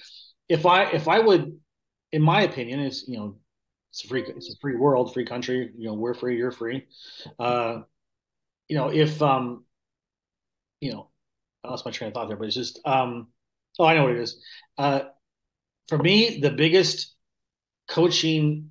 if 0.49 0.67
I 0.67 0.85
if 0.85 1.07
I 1.07 1.21
would, 1.21 1.57
in 2.11 2.23
my 2.23 2.43
opinion, 2.43 2.81
it's 2.81 3.07
you 3.07 3.17
know, 3.17 3.37
it's 3.93 4.05
a 4.05 4.09
free 4.09 4.25
it's 4.27 4.53
a 4.53 4.59
free 4.61 4.75
world, 4.75 5.15
free 5.15 5.25
country. 5.25 5.71
You 5.77 5.87
know, 5.87 5.95
we're 5.95 6.15
free, 6.15 6.37
you're 6.37 6.51
free. 6.51 6.87
Uh, 7.39 7.83
you 8.69 8.77
know, 8.77 8.89
if 8.89 9.23
um, 9.23 9.65
you 10.81 10.93
know, 10.93 11.11
I 11.67 11.71
lost 11.71 11.85
my 11.85 11.91
train 11.91 12.09
of 12.09 12.15
thought 12.15 12.29
there, 12.29 12.37
but 12.37 12.47
it's 12.47 12.55
just 12.55 12.81
um, 12.85 13.29
oh, 13.79 13.85
I 13.85 13.95
know 13.95 14.05
what 14.05 14.13
it 14.13 14.21
is. 14.21 14.43
Uh, 14.79 15.01
for 15.89 15.99
me, 15.99 16.41
the 16.41 16.51
biggest 16.51 17.15
coaching 17.89 18.71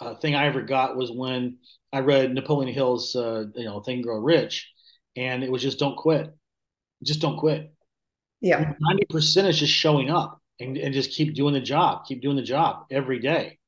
uh, 0.00 0.14
thing 0.14 0.34
I 0.34 0.46
ever 0.46 0.62
got 0.62 0.96
was 0.96 1.10
when 1.10 1.58
I 1.92 2.00
read 2.00 2.32
Napoleon 2.32 2.72
Hill's, 2.72 3.14
uh, 3.14 3.44
you 3.54 3.64
know, 3.64 3.80
Think 3.80 4.04
Grow 4.04 4.18
Rich, 4.18 4.70
and 5.16 5.44
it 5.44 5.50
was 5.50 5.62
just 5.62 5.78
don't 5.78 5.96
quit, 5.96 6.34
just 7.02 7.20
don't 7.20 7.38
quit. 7.38 7.72
Yeah, 8.40 8.74
ninety 8.80 9.06
percent 9.08 9.48
is 9.48 9.58
just 9.58 9.72
showing 9.72 10.10
up 10.10 10.40
and, 10.60 10.76
and 10.76 10.92
just 10.92 11.12
keep 11.12 11.34
doing 11.34 11.54
the 11.54 11.60
job, 11.60 12.04
keep 12.06 12.20
doing 12.20 12.36
the 12.36 12.42
job 12.42 12.86
every 12.90 13.18
day, 13.18 13.58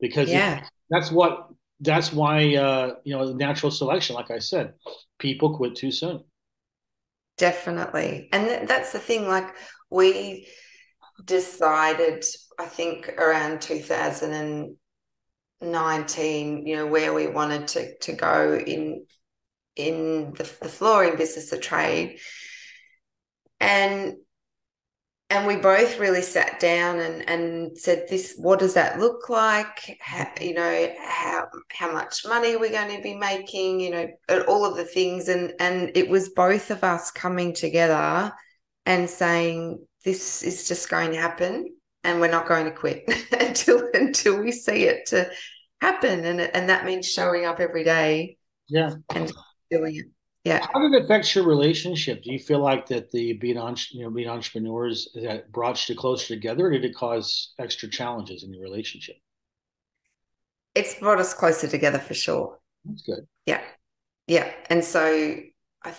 because 0.00 0.30
yeah, 0.30 0.64
that's 0.88 1.12
what 1.12 1.48
that's 1.80 2.12
why 2.12 2.54
uh, 2.56 2.94
you 3.04 3.16
know 3.16 3.32
natural 3.32 3.70
selection. 3.70 4.16
Like 4.16 4.30
I 4.30 4.38
said, 4.38 4.74
people 5.18 5.56
quit 5.56 5.76
too 5.76 5.92
soon. 5.92 6.24
Definitely, 7.40 8.28
and 8.32 8.46
th- 8.46 8.68
that's 8.68 8.92
the 8.92 8.98
thing. 8.98 9.26
Like 9.26 9.56
we 9.90 10.46
decided, 11.24 12.24
I 12.58 12.66
think 12.66 13.08
around 13.16 13.62
2019 13.62 14.76
you 16.66 16.76
know 16.76 16.86
where 16.86 17.12
we 17.14 17.26
wanted 17.26 17.68
to 17.68 17.96
to 17.98 18.12
go 18.12 18.56
in 18.56 19.06
in 19.76 20.32
the, 20.32 20.44
the 20.60 20.68
flooring 20.68 21.16
business 21.16 21.50
the 21.50 21.58
trade 21.58 22.18
and 23.60 24.14
and 25.30 25.46
we 25.46 25.56
both 25.56 25.98
really 25.98 26.22
sat 26.22 26.58
down 26.58 26.98
and 26.98 27.28
and 27.28 27.78
said 27.78 28.06
this 28.08 28.34
what 28.36 28.58
does 28.58 28.74
that 28.74 28.98
look 28.98 29.28
like? 29.28 29.96
How, 30.00 30.24
mm-hmm. 30.24 30.44
you 30.44 30.54
know 30.54 30.94
how 31.00 31.46
how 31.70 31.92
much 31.92 32.26
money 32.26 32.54
are 32.54 32.58
we're 32.58 32.70
going 32.70 32.94
to 32.94 33.02
be 33.02 33.14
making? 33.14 33.80
You 33.80 33.90
know 33.90 34.08
uh, 34.28 34.40
all 34.48 34.64
of 34.64 34.76
the 34.76 34.84
things. 34.84 35.28
And 35.28 35.54
and 35.60 35.92
it 35.94 36.08
was 36.08 36.30
both 36.30 36.70
of 36.70 36.82
us 36.82 37.10
coming 37.10 37.54
together 37.54 38.32
and 38.86 39.08
saying 39.08 39.86
this 40.04 40.42
is 40.42 40.66
just 40.66 40.90
going 40.90 41.12
to 41.12 41.20
happen 41.20 41.76
and 42.02 42.20
we're 42.20 42.30
not 42.30 42.48
going 42.48 42.64
to 42.64 42.72
quit 42.72 43.04
until 43.40 43.88
until 43.94 44.42
we 44.42 44.50
see 44.50 44.84
it 44.84 45.06
to 45.06 45.30
happen. 45.80 46.24
And 46.24 46.40
and 46.40 46.68
that 46.68 46.84
means 46.84 47.06
showing 47.06 47.44
up 47.44 47.60
every 47.60 47.84
day 47.84 48.36
yeah. 48.68 48.94
and 49.14 49.32
doing 49.70 49.96
it 49.96 50.06
yeah. 50.44 50.66
How 50.72 50.80
did 50.80 50.94
it 50.94 51.04
affect 51.04 51.34
your 51.34 51.44
relationship? 51.44 52.22
Do 52.22 52.32
you 52.32 52.38
feel 52.38 52.60
like 52.60 52.86
that 52.86 53.10
the 53.10 53.34
being 53.34 53.58
on 53.58 53.76
you 53.90 54.04
know 54.04 54.10
being 54.10 54.28
entrepreneurs 54.28 55.08
that 55.14 55.52
brought 55.52 55.88
you 55.88 55.94
closer 55.94 56.34
together 56.34 56.66
or 56.66 56.70
did 56.70 56.84
it 56.84 56.94
cause 56.94 57.52
extra 57.58 57.88
challenges 57.88 58.42
in 58.42 58.52
your 58.52 58.62
relationship? 58.62 59.16
It's 60.74 60.94
brought 60.94 61.18
us 61.18 61.34
closer 61.34 61.68
together 61.68 61.98
for 61.98 62.14
sure. 62.14 62.58
That's 62.84 63.02
good. 63.02 63.26
Yeah. 63.44 63.60
Yeah. 64.26 64.50
And 64.70 64.84
so 64.84 65.36
i 65.84 65.94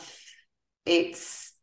it's 0.86 1.54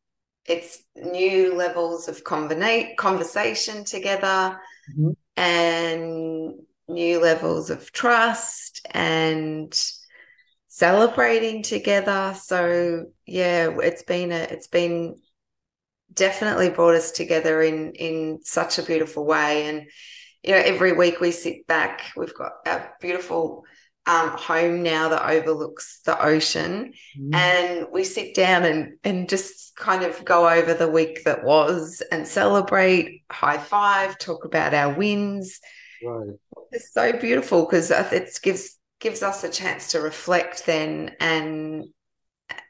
it's 0.45 0.83
new 0.95 1.55
levels 1.55 2.09
of 2.09 2.25
conversation 2.25 3.85
together 3.85 4.59
mm-hmm. 4.97 5.11
and 5.37 6.55
new 6.89 7.21
levels 7.21 7.71
of 7.71 7.93
trust 7.93 8.87
and 8.93 9.79
celebrating 10.79 11.63
together 11.63 12.35
so 12.41 13.05
yeah 13.27 13.69
it's 13.83 14.05
been 14.05 14.31
a 14.31 14.37
it's 14.37 14.69
been 14.69 15.17
definitely 16.15 16.71
brought 16.71 16.95
us 16.95 17.11
together 17.11 17.61
in 17.61 17.93
in 17.95 18.39
such 18.45 18.79
a 18.79 18.83
beautiful 18.85 19.27
way 19.27 19.67
and 19.67 19.89
you 20.45 20.53
know 20.53 20.63
every 20.65 20.93
week 20.93 21.21
we 21.21 21.33
sit 21.33 21.67
back 21.67 22.13
we've 22.17 22.35
got 22.35 22.53
a 22.65 22.83
beautiful 23.01 23.65
um, 24.07 24.31
home 24.31 24.83
now 24.83 25.11
that 25.11 25.29
overlooks 25.29 26.01
the 26.07 26.21
ocean. 26.21 26.95
Mm. 27.21 27.35
And 27.35 27.87
we 27.93 28.05
sit 28.05 28.35
down 28.35 28.65
and, 28.65 28.95
and 29.05 29.29
just 29.29 29.77
kind 29.77 30.03
of 30.03 30.25
go 30.25 30.49
over 30.49 30.73
the 30.73 30.89
week 30.89 31.25
that 31.25 31.45
was 31.45 32.03
and 32.11 32.27
celebrate, 32.27 33.23
high 33.31 33.59
five, 33.59 34.19
talk 34.19 34.47
about 34.47 34.73
our 34.73 34.95
wins. 34.95 35.61
Right. 36.03 36.37
It's 36.73 36.93
so 36.93 37.13
beautiful 37.13 37.67
because 37.67 37.91
it 37.91 38.39
gives 38.43 38.78
gives 39.01 39.23
us 39.23 39.45
a 39.45 39.51
chance 39.51 39.93
to 39.93 40.01
reflect 40.01 40.67
then 40.67 41.15
and 41.21 41.85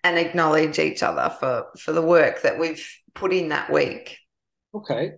and 0.03 0.19
acknowledge 0.19 0.79
each 0.79 1.03
other 1.03 1.35
for 1.39 1.67
for 1.79 1.93
the 1.93 2.03
work 2.03 2.43
that 2.43 2.59
we've 2.59 2.87
put 3.15 3.33
in 3.33 3.49
that 3.51 3.73
week. 3.73 4.19
Okay. 4.75 5.13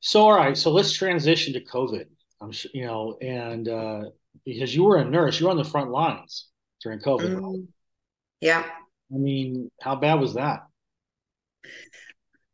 So 0.00 0.22
all 0.22 0.36
right, 0.36 0.56
so 0.56 0.70
let's 0.70 0.92
transition 0.92 1.52
to 1.54 1.60
COVID. 1.60 2.06
I'm 2.40 2.52
sure 2.52 2.70
you 2.74 2.86
know, 2.86 3.16
and 3.20 3.68
uh 3.68 4.02
because 4.44 4.74
you 4.74 4.84
were 4.84 4.98
a 4.98 5.04
nurse, 5.04 5.40
you 5.40 5.46
were 5.46 5.52
on 5.52 5.56
the 5.56 5.64
front 5.64 5.90
lines 5.90 6.48
during 6.82 7.00
COVID. 7.00 7.36
Mm, 7.36 7.66
yeah. 8.40 8.64
I 9.12 9.16
mean, 9.16 9.70
how 9.80 9.96
bad 9.96 10.14
was 10.14 10.34
that? 10.34 10.60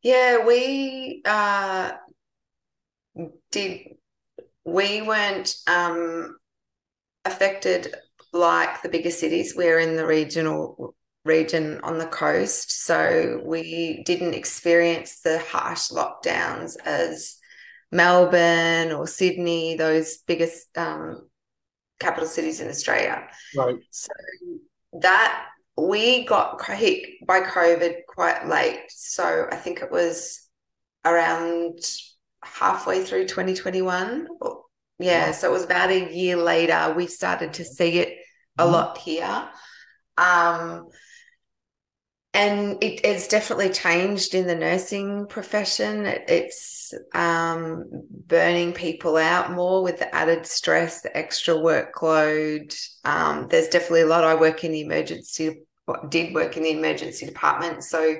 Yeah, 0.03 0.45
we 0.45 1.23
uh, 1.25 1.93
did. 3.51 3.97
We 4.65 5.03
weren't 5.03 5.55
um, 5.67 6.37
affected 7.25 7.95
like 8.33 8.83
the 8.83 8.88
bigger 8.88 9.11
cities. 9.11 9.55
We're 9.57 9.79
in 9.79 9.97
the 9.97 10.07
regional 10.07 10.95
region 11.25 11.81
on 11.83 11.99
the 11.99 12.07
coast, 12.07 12.85
so 12.85 13.41
we 13.45 14.02
didn't 14.05 14.35
experience 14.35 15.21
the 15.21 15.38
harsh 15.38 15.91
lockdowns 15.91 16.76
as 16.85 17.37
Melbourne 17.93 18.93
or 18.93 19.07
Sydney, 19.07 19.76
those 19.76 20.19
biggest 20.19 20.76
um, 20.76 21.29
capital 22.00 22.29
cities 22.29 22.61
in 22.61 22.69
Australia. 22.69 23.29
Right. 23.57 23.76
So 23.91 24.12
that 25.00 25.47
we 25.76 26.25
got 26.25 26.62
hit 26.64 27.26
by 27.26 27.41
COVID 27.41 28.07
quite 28.07 28.47
late. 28.47 28.85
So 28.88 29.47
I 29.50 29.57
think 29.57 29.81
it 29.81 29.91
was 29.91 30.49
around 31.05 31.79
halfway 32.45 33.05
through 33.05 33.26
2021. 33.26 34.26
Yeah. 34.99 35.27
Wow. 35.27 35.33
So 35.33 35.49
it 35.49 35.53
was 35.53 35.65
about 35.65 35.91
a 35.91 36.15
year 36.15 36.37
later 36.37 36.95
we 36.97 37.07
started 37.07 37.55
to 37.55 37.65
see 37.65 37.99
it 37.99 38.19
a 38.59 38.65
mm-hmm. 38.65 38.73
lot 38.73 38.99
here. 38.99 39.49
Um, 40.17 40.89
and 42.35 42.83
it, 42.83 43.05
it's 43.05 43.29
definitely 43.29 43.71
changed 43.71 44.35
in 44.35 44.47
the 44.47 44.55
nursing 44.55 45.27
profession. 45.27 46.07
It, 46.07 46.25
it's 46.29 46.95
um, 47.15 47.85
burning 48.27 48.73
people 48.73 49.19
out 49.19 49.53
more 49.53 49.83
with 49.83 49.99
the 49.99 50.15
added 50.15 50.47
stress, 50.47 51.03
the 51.03 51.15
extra 51.15 51.55
workload. 51.55 52.75
Um, 53.05 53.49
there's 53.49 53.69
definitely 53.69 54.03
a 54.03 54.07
lot. 54.07 54.25
I 54.25 54.35
work 54.35 54.65
in 54.65 54.73
the 54.73 54.81
emergency, 54.81 55.63
did 56.09 56.35
work 56.35 56.57
in 56.57 56.63
the 56.63 56.71
emergency 56.71 57.27
department, 57.27 57.85
so 57.85 58.17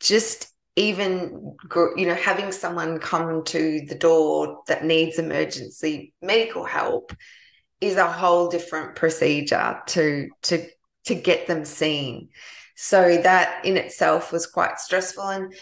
just 0.00 0.52
even 0.80 1.56
you 1.96 2.06
know 2.06 2.14
having 2.14 2.50
someone 2.52 2.98
come 2.98 3.44
to 3.44 3.80
the 3.86 3.94
door 3.94 4.62
that 4.66 4.84
needs 4.84 5.18
emergency 5.18 6.12
medical 6.22 6.64
help 6.64 7.12
is 7.80 7.96
a 7.96 8.10
whole 8.10 8.48
different 8.48 8.96
procedure 8.96 9.80
to 9.86 10.28
to 10.42 10.66
to 11.04 11.14
get 11.14 11.46
them 11.46 11.64
seen 11.64 12.28
so 12.82 13.18
that 13.18 13.62
in 13.66 13.76
itself 13.76 14.32
was 14.32 14.46
quite 14.46 14.78
stressful. 14.78 15.28
And 15.28 15.54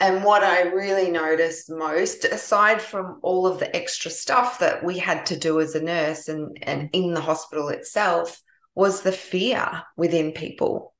and 0.00 0.24
what 0.24 0.42
I 0.42 0.62
really 0.62 1.10
noticed 1.10 1.70
most, 1.70 2.24
aside 2.24 2.80
from 2.80 3.20
all 3.22 3.46
of 3.46 3.60
the 3.60 3.74
extra 3.76 4.10
stuff 4.10 4.58
that 4.60 4.82
we 4.82 4.98
had 4.98 5.26
to 5.26 5.38
do 5.38 5.60
as 5.60 5.74
a 5.74 5.82
nurse 5.82 6.28
and, 6.28 6.58
and 6.62 6.88
in 6.94 7.12
the 7.12 7.20
hospital 7.20 7.68
itself, 7.68 8.40
was 8.74 9.02
the 9.02 9.12
fear 9.12 9.82
within 9.98 10.32
people. 10.32 10.93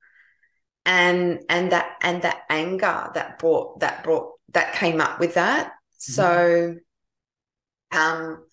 And 0.87 1.41
and 1.49 1.73
that 1.73 1.97
and 2.03 2.23
that 2.23 2.43
anger 2.51 3.11
that 3.15 3.39
brought 3.39 3.81
that 3.81 4.05
brought 4.05 4.33
that 4.53 4.75
came 4.75 5.01
up 5.01 5.19
with 5.19 5.35
that. 5.35 5.69
Mm-hmm. 5.69 6.13
So 6.13 6.75
um 7.93 8.45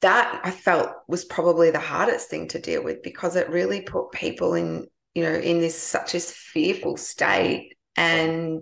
that 0.00 0.40
I 0.44 0.50
felt 0.50 0.90
was 1.08 1.24
probably 1.24 1.70
the 1.70 1.80
hardest 1.80 2.28
thing 2.28 2.48
to 2.48 2.60
deal 2.60 2.84
with 2.84 3.02
because 3.02 3.34
it 3.34 3.50
really 3.50 3.80
put 3.80 4.12
people 4.12 4.54
in, 4.54 4.86
you 5.14 5.24
know, 5.24 5.34
in 5.34 5.58
this 5.58 5.80
such 5.80 6.14
a 6.14 6.20
fearful 6.20 6.96
state. 6.96 7.76
And 7.96 8.60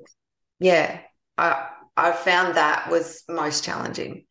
yeah, 0.59 1.01
I 1.37 1.69
I 1.97 2.13
found 2.13 2.57
that 2.57 2.91
was 2.91 3.23
most 3.29 3.65
challenging. 3.65 4.25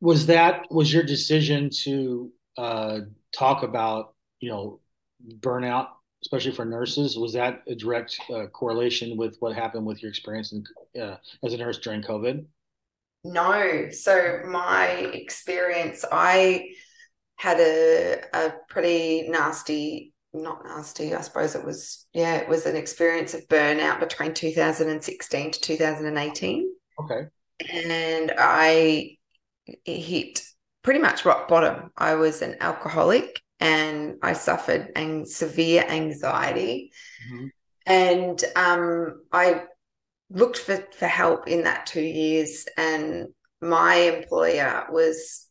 Was 0.00 0.26
that 0.26 0.62
was 0.70 0.92
your 0.92 1.02
decision 1.02 1.70
to 1.84 2.32
uh, 2.56 3.00
talk 3.32 3.62
about 3.62 4.14
you 4.40 4.50
know 4.50 4.80
burnout, 5.40 5.88
especially 6.22 6.52
for 6.52 6.64
nurses? 6.64 7.16
Was 7.16 7.32
that 7.34 7.62
a 7.68 7.74
direct 7.74 8.18
uh, 8.32 8.46
correlation 8.46 9.16
with 9.16 9.36
what 9.40 9.54
happened 9.54 9.86
with 9.86 10.02
your 10.02 10.10
experience 10.10 10.52
in, 10.52 10.64
uh, 11.00 11.16
as 11.44 11.52
a 11.52 11.56
nurse 11.56 11.78
during 11.78 12.02
COVID? 12.02 12.44
No. 13.24 13.88
So 13.90 14.40
my 14.46 14.86
experience, 14.88 16.04
I 16.10 16.70
had 17.36 17.60
a 17.60 18.20
a 18.32 18.52
pretty 18.68 19.28
nasty 19.28 20.12
not 20.32 20.64
nasty. 20.64 21.14
I 21.14 21.20
suppose 21.20 21.54
it 21.54 21.64
was, 21.64 22.06
yeah, 22.12 22.36
it 22.36 22.48
was 22.48 22.66
an 22.66 22.76
experience 22.76 23.34
of 23.34 23.48
burnout 23.48 24.00
between 24.00 24.34
2016 24.34 25.50
to 25.52 25.60
2018. 25.60 26.70
Okay. 27.00 27.28
And 27.72 28.32
I 28.38 29.16
hit 29.84 30.42
pretty 30.82 31.00
much 31.00 31.24
rock 31.24 31.48
bottom. 31.48 31.90
I 31.96 32.14
was 32.14 32.42
an 32.42 32.56
alcoholic 32.60 33.40
and 33.60 34.16
I 34.22 34.32
suffered 34.34 34.92
an- 34.96 35.26
severe 35.26 35.84
anxiety. 35.88 36.92
Mm-hmm. 37.30 37.46
And 37.86 38.44
um, 38.54 39.22
I 39.32 39.64
looked 40.30 40.58
for, 40.58 40.84
for 40.92 41.06
help 41.06 41.48
in 41.48 41.64
that 41.64 41.86
two 41.86 42.02
years. 42.02 42.66
And 42.76 43.28
my 43.60 43.94
employer 43.94 44.86
was 44.90 45.48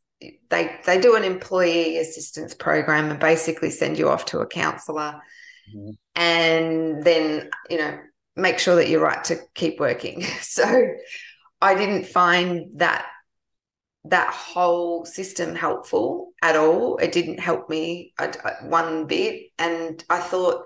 they 0.49 0.79
they 0.85 0.99
do 0.99 1.15
an 1.15 1.23
employee 1.23 1.97
assistance 1.97 2.53
program 2.53 3.11
and 3.11 3.19
basically 3.19 3.69
send 3.69 3.97
you 3.97 4.09
off 4.09 4.25
to 4.25 4.39
a 4.39 4.47
counselor 4.47 5.21
mm-hmm. 5.75 5.91
and 6.15 7.03
then 7.03 7.49
you 7.69 7.77
know 7.77 7.99
make 8.35 8.59
sure 8.59 8.75
that 8.75 8.89
you're 8.89 9.01
right 9.01 9.23
to 9.23 9.37
keep 9.53 9.79
working 9.79 10.23
so 10.41 10.87
i 11.61 11.75
didn't 11.75 12.05
find 12.05 12.79
that 12.79 13.05
that 14.09 14.33
whole 14.33 15.05
system 15.05 15.55
helpful 15.55 16.33
at 16.41 16.55
all? 16.55 16.97
It 16.97 17.11
didn't 17.11 17.39
help 17.39 17.69
me 17.69 18.13
uh, 18.19 18.31
uh, 18.43 18.51
one 18.63 19.05
bit. 19.05 19.51
And 19.57 20.03
i 20.09 20.19
thought 20.19 20.65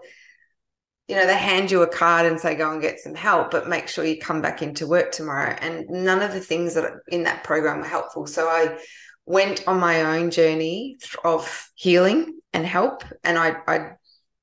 you 1.07 1.15
know 1.17 1.27
they 1.27 1.37
hand 1.37 1.69
you 1.69 1.81
a 1.81 1.87
card 1.87 2.25
and 2.25 2.39
say 2.39 2.55
go 2.55 2.71
and 2.71 2.81
get 2.81 2.99
some 2.99 3.15
help 3.15 3.51
but 3.51 3.67
make 3.67 3.89
sure 3.89 4.05
you 4.05 4.17
come 4.17 4.41
back 4.41 4.61
into 4.61 4.87
work 4.87 5.11
tomorrow. 5.11 5.55
And 5.59 5.89
none 5.89 6.21
of 6.21 6.33
the 6.33 6.39
things 6.39 6.75
that 6.75 6.91
in 7.09 7.23
that 7.23 7.43
program 7.43 7.79
were 7.79 7.85
helpful. 7.85 8.27
So 8.27 8.47
i 8.47 8.77
went 9.25 9.67
on 9.67 9.79
my 9.79 10.17
own 10.17 10.31
journey 10.31 10.97
of 11.23 11.69
healing 11.75 12.39
and 12.53 12.65
help, 12.65 13.03
and 13.23 13.37
I, 13.37 13.55
I 13.67 13.91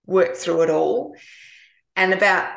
worked 0.07 0.39
through 0.39 0.63
it 0.63 0.71
all. 0.71 1.15
And 1.97 2.15
about 2.15 2.51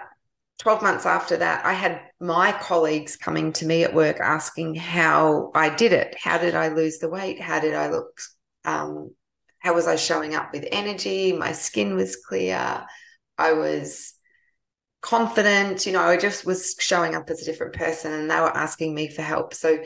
12 0.61 0.83
months 0.83 1.07
after 1.07 1.37
that, 1.37 1.65
I 1.65 1.73
had 1.73 2.01
my 2.19 2.51
colleagues 2.51 3.15
coming 3.15 3.51
to 3.53 3.65
me 3.65 3.83
at 3.83 3.95
work 3.95 4.19
asking 4.19 4.75
how 4.75 5.49
I 5.55 5.69
did 5.69 5.91
it. 5.91 6.15
How 6.21 6.37
did 6.37 6.53
I 6.53 6.67
lose 6.67 6.99
the 6.99 7.09
weight? 7.09 7.41
How 7.41 7.59
did 7.59 7.73
I 7.73 7.89
look? 7.89 8.21
Um, 8.63 9.09
how 9.57 9.73
was 9.73 9.87
I 9.87 9.95
showing 9.95 10.35
up 10.35 10.53
with 10.53 10.67
energy? 10.71 11.33
My 11.33 11.51
skin 11.51 11.95
was 11.95 12.15
clear. 12.15 12.85
I 13.39 13.53
was 13.53 14.13
confident. 15.01 15.87
You 15.87 15.93
know, 15.93 16.03
I 16.03 16.15
just 16.15 16.45
was 16.45 16.75
showing 16.77 17.15
up 17.15 17.31
as 17.31 17.41
a 17.41 17.45
different 17.45 17.73
person, 17.73 18.13
and 18.13 18.29
they 18.29 18.39
were 18.39 18.55
asking 18.55 18.93
me 18.93 19.09
for 19.09 19.23
help. 19.23 19.55
So 19.55 19.79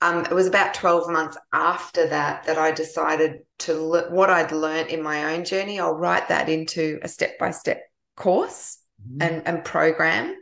um, 0.00 0.24
it 0.26 0.32
was 0.32 0.46
about 0.46 0.74
12 0.74 1.10
months 1.10 1.36
after 1.52 2.06
that 2.06 2.44
that 2.44 2.56
I 2.56 2.70
decided 2.70 3.40
to 3.60 3.74
look 3.74 4.12
what 4.12 4.30
I'd 4.30 4.52
learned 4.52 4.90
in 4.90 5.02
my 5.02 5.34
own 5.34 5.44
journey. 5.44 5.80
I'll 5.80 5.96
write 5.96 6.28
that 6.28 6.48
into 6.48 7.00
a 7.02 7.08
step 7.08 7.36
by 7.40 7.50
step 7.50 7.82
course 8.14 8.78
mm-hmm. 9.06 9.22
and, 9.22 9.46
and 9.46 9.64
program 9.64 10.36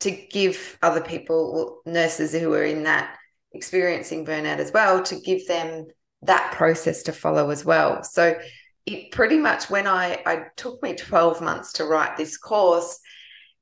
to 0.00 0.10
give 0.10 0.78
other 0.82 1.00
people, 1.00 1.80
nurses 1.86 2.32
who 2.32 2.52
are 2.52 2.64
in 2.64 2.84
that 2.84 3.16
experiencing 3.52 4.26
burnout 4.26 4.58
as 4.58 4.72
well, 4.72 5.02
to 5.02 5.18
give 5.20 5.46
them 5.46 5.86
that 6.22 6.52
process 6.52 7.04
to 7.04 7.12
follow 7.12 7.50
as 7.50 7.64
well. 7.64 8.02
So 8.02 8.38
it 8.84 9.10
pretty 9.10 9.38
much 9.38 9.70
when 9.70 9.86
I, 9.86 10.22
I 10.26 10.44
took 10.56 10.82
me 10.82 10.94
12 10.94 11.40
months 11.40 11.72
to 11.74 11.84
write 11.84 12.16
this 12.16 12.36
course 12.36 13.00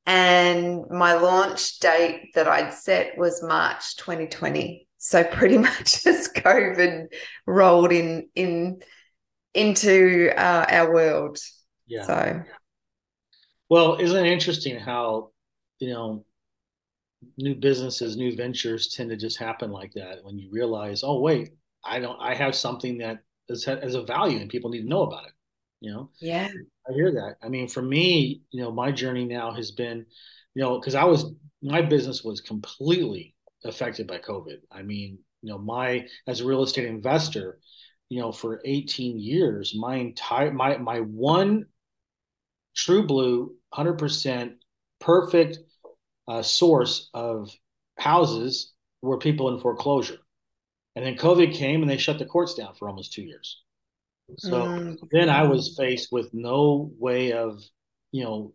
and 0.07 0.85
my 0.91 1.15
launch 1.15 1.79
date 1.79 2.33
that 2.35 2.47
I'd 2.47 2.75
set 2.75 3.17
was 3.17 3.43
March 3.43 3.97
2020 3.97 4.87
so 5.05 5.23
pretty 5.23 5.59
much 5.71 6.07
as 6.07 6.29
COVID 6.29 7.09
rolled 7.47 7.93
in 7.93 8.29
in 8.35 8.81
into 9.53 10.31
uh, 10.37 10.67
our 10.69 10.93
world. 10.93 11.39
Yeah. 11.87 12.07
So, 12.07 12.43
well, 13.69 13.97
isn't 13.97 14.27
it 14.27 14.33
interesting 14.33 14.79
how 14.79 15.31
you 15.79 15.91
know 15.91 16.25
new 17.39 17.55
businesses, 17.55 18.17
new 18.17 18.37
ventures 18.37 18.89
tend 18.89 19.11
to 19.11 19.17
just 19.17 19.39
happen 19.39 19.71
like 19.71 19.93
that 19.95 20.19
when 20.23 20.39
you 20.39 20.51
realize, 20.51 21.03
oh 21.03 21.21
wait, 21.21 21.51
I 21.85 21.99
don't, 21.99 22.21
I 22.21 22.35
have 22.35 22.55
something 22.55 22.99
that 22.99 23.21
is 23.49 23.65
has 23.65 23.95
a 23.95 24.03
value 24.03 24.39
and 24.39 24.51
people 24.51 24.71
need 24.71 24.83
to 24.83 24.89
know 24.89 25.03
about 25.03 25.27
it. 25.27 25.33
You 25.81 25.93
know. 25.93 26.11
Yeah. 26.21 26.49
I 26.89 26.93
hear 26.93 27.13
that. 27.13 27.37
I 27.43 27.49
mean, 27.49 27.69
for 27.69 27.83
me, 27.83 28.43
you 28.51 28.63
know, 28.63 28.71
my 28.71 28.91
journey 28.91 29.25
now 29.25 29.53
has 29.53 29.71
been, 29.71 30.07
you 30.55 30.63
know, 30.63 30.79
because 30.79 30.95
I 30.95 31.05
was 31.05 31.33
my 31.63 31.83
business 31.83 32.23
was 32.23 32.41
completely 32.41 33.35
affected 33.65 34.07
by 34.07 34.19
COVID. 34.19 34.59
I 34.71 34.83
mean, 34.83 35.19
you 35.43 35.51
know, 35.51 35.59
my 35.59 36.07
as 36.27 36.41
a 36.41 36.47
real 36.47 36.63
estate 36.63 36.87
investor, 36.87 37.59
you 38.09 38.21
know, 38.21 38.33
for 38.33 38.61
18 38.65 39.19
years, 39.19 39.75
my 39.77 39.97
entire 39.97 40.53
my 40.53 40.77
my 40.79 41.01
one 41.01 41.67
true 42.75 43.07
blue, 43.07 43.55
100% 43.75 44.55
perfect 45.01 45.59
uh, 46.29 46.43
source 46.43 47.11
of 47.15 47.51
houses 47.99 48.73
were 49.03 49.19
people 49.19 49.53
in 49.53 49.61
foreclosure. 49.61 50.19
And 50.97 51.05
then 51.05 51.17
COVID 51.17 51.55
came 51.55 51.83
and 51.83 51.91
they 51.91 51.99
shut 51.99 52.19
the 52.19 52.25
courts 52.25 52.55
down 52.55 52.75
for 52.75 52.89
almost 52.89 53.13
two 53.13 53.23
years. 53.23 53.63
So 54.39 54.63
mm. 54.63 54.99
then 55.11 55.29
I 55.29 55.43
was 55.43 55.75
faced 55.77 56.11
with 56.11 56.33
no 56.33 56.93
way 56.99 57.33
of, 57.33 57.63
you 58.13 58.25
know, 58.25 58.55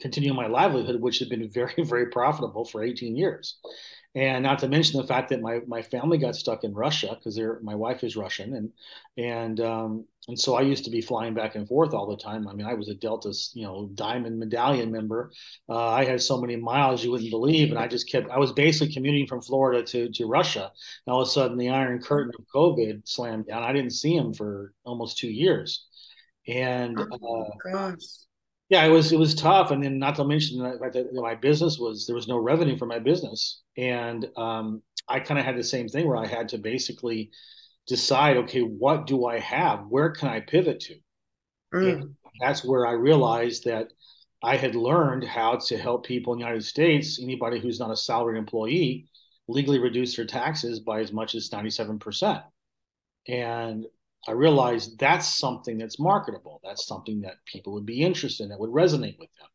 continuing 0.00 0.36
my 0.36 0.46
livelihood, 0.46 1.00
which 1.00 1.18
had 1.18 1.28
been 1.28 1.48
very, 1.50 1.74
very 1.84 2.06
profitable 2.06 2.64
for 2.64 2.82
18 2.82 3.16
years 3.16 3.58
and 4.16 4.44
not 4.44 4.60
to 4.60 4.68
mention 4.68 5.00
the 5.00 5.06
fact 5.06 5.28
that 5.30 5.40
my 5.40 5.60
my 5.66 5.82
family 5.82 6.18
got 6.18 6.36
stuck 6.36 6.62
in 6.62 6.72
Russia 6.72 7.16
because 7.18 7.34
they're 7.34 7.58
my 7.60 7.74
wife 7.74 8.04
is 8.04 8.16
Russian 8.16 8.54
and 8.54 8.72
and 9.16 9.60
um, 9.60 10.04
and 10.28 10.38
so 10.38 10.54
I 10.54 10.62
used 10.62 10.84
to 10.84 10.90
be 10.90 11.00
flying 11.00 11.34
back 11.34 11.54
and 11.54 11.66
forth 11.66 11.92
all 11.92 12.06
the 12.06 12.16
time. 12.16 12.48
I 12.48 12.54
mean, 12.54 12.66
I 12.66 12.74
was 12.74 12.88
a 12.88 12.94
Delta, 12.94 13.34
you 13.52 13.64
know, 13.64 13.90
Diamond 13.94 14.38
Medallion 14.38 14.90
member. 14.90 15.32
Uh, 15.68 15.88
I 15.88 16.04
had 16.04 16.22
so 16.22 16.40
many 16.40 16.56
miles 16.56 17.04
you 17.04 17.10
wouldn't 17.10 17.30
believe, 17.30 17.70
and 17.70 17.78
I 17.78 17.88
just 17.88 18.10
kept. 18.10 18.30
I 18.30 18.38
was 18.38 18.52
basically 18.52 18.94
commuting 18.94 19.26
from 19.26 19.42
Florida 19.42 19.82
to 19.82 20.10
to 20.10 20.26
Russia. 20.26 20.70
And 21.06 21.12
all 21.12 21.22
of 21.22 21.28
a 21.28 21.30
sudden, 21.30 21.58
the 21.58 21.70
Iron 21.70 22.00
Curtain 22.00 22.32
of 22.38 22.46
COVID 22.54 23.06
slammed 23.08 23.48
down. 23.48 23.62
I 23.62 23.72
didn't 23.72 23.90
see 23.90 24.16
him 24.16 24.32
for 24.32 24.72
almost 24.84 25.18
two 25.18 25.30
years, 25.30 25.86
and 26.46 26.98
oh, 26.98 27.42
uh, 27.42 27.70
gosh 27.72 28.24
yeah, 28.70 28.84
it 28.84 28.88
was 28.88 29.12
it 29.12 29.18
was 29.18 29.34
tough, 29.34 29.70
and 29.70 29.82
then 29.82 29.98
not 29.98 30.16
to 30.16 30.24
mention 30.24 30.58
that 30.62 31.12
my 31.12 31.34
business 31.34 31.78
was 31.78 32.06
there 32.06 32.16
was 32.16 32.28
no 32.28 32.38
revenue 32.38 32.78
for 32.78 32.86
my 32.86 32.98
business, 32.98 33.62
and 33.76 34.26
um, 34.36 34.82
I 35.08 35.20
kind 35.20 35.38
of 35.38 35.46
had 35.46 35.56
the 35.56 35.64
same 35.64 35.88
thing 35.88 36.06
where 36.06 36.16
I 36.16 36.26
had 36.26 36.48
to 36.50 36.58
basically 36.58 37.30
decide, 37.86 38.36
okay, 38.38 38.60
what 38.60 39.06
do 39.06 39.26
I 39.26 39.38
have? 39.38 39.86
Where 39.88 40.10
can 40.10 40.28
I 40.28 40.40
pivot 40.40 40.80
to? 40.80 40.94
Mm. 41.74 42.14
that's 42.40 42.64
where 42.64 42.86
I 42.86 42.92
realized 42.92 43.64
that 43.64 43.88
I 44.42 44.56
had 44.56 44.74
learned 44.74 45.24
how 45.24 45.56
to 45.56 45.76
help 45.76 46.06
people 46.06 46.32
in 46.32 46.38
the 46.38 46.44
United 46.44 46.64
States, 46.64 47.18
anybody 47.20 47.58
who's 47.58 47.80
not 47.80 47.90
a 47.90 47.96
salaried 47.96 48.38
employee, 48.38 49.08
legally 49.48 49.78
reduce 49.78 50.16
their 50.16 50.26
taxes 50.26 50.80
by 50.80 51.00
as 51.00 51.12
much 51.12 51.34
as 51.34 51.50
ninety 51.50 51.70
seven 51.70 51.98
percent, 51.98 52.42
and 53.26 53.86
I 54.26 54.32
realized 54.32 54.98
that's 54.98 55.26
something 55.26 55.78
that's 55.78 55.98
marketable. 55.98 56.60
That's 56.64 56.86
something 56.86 57.20
that 57.22 57.36
people 57.44 57.72
would 57.74 57.86
be 57.86 58.02
interested 58.02 58.44
in, 58.44 58.50
that 58.50 58.60
would 58.60 58.70
resonate 58.70 59.18
with 59.18 59.30
them. 59.38 59.48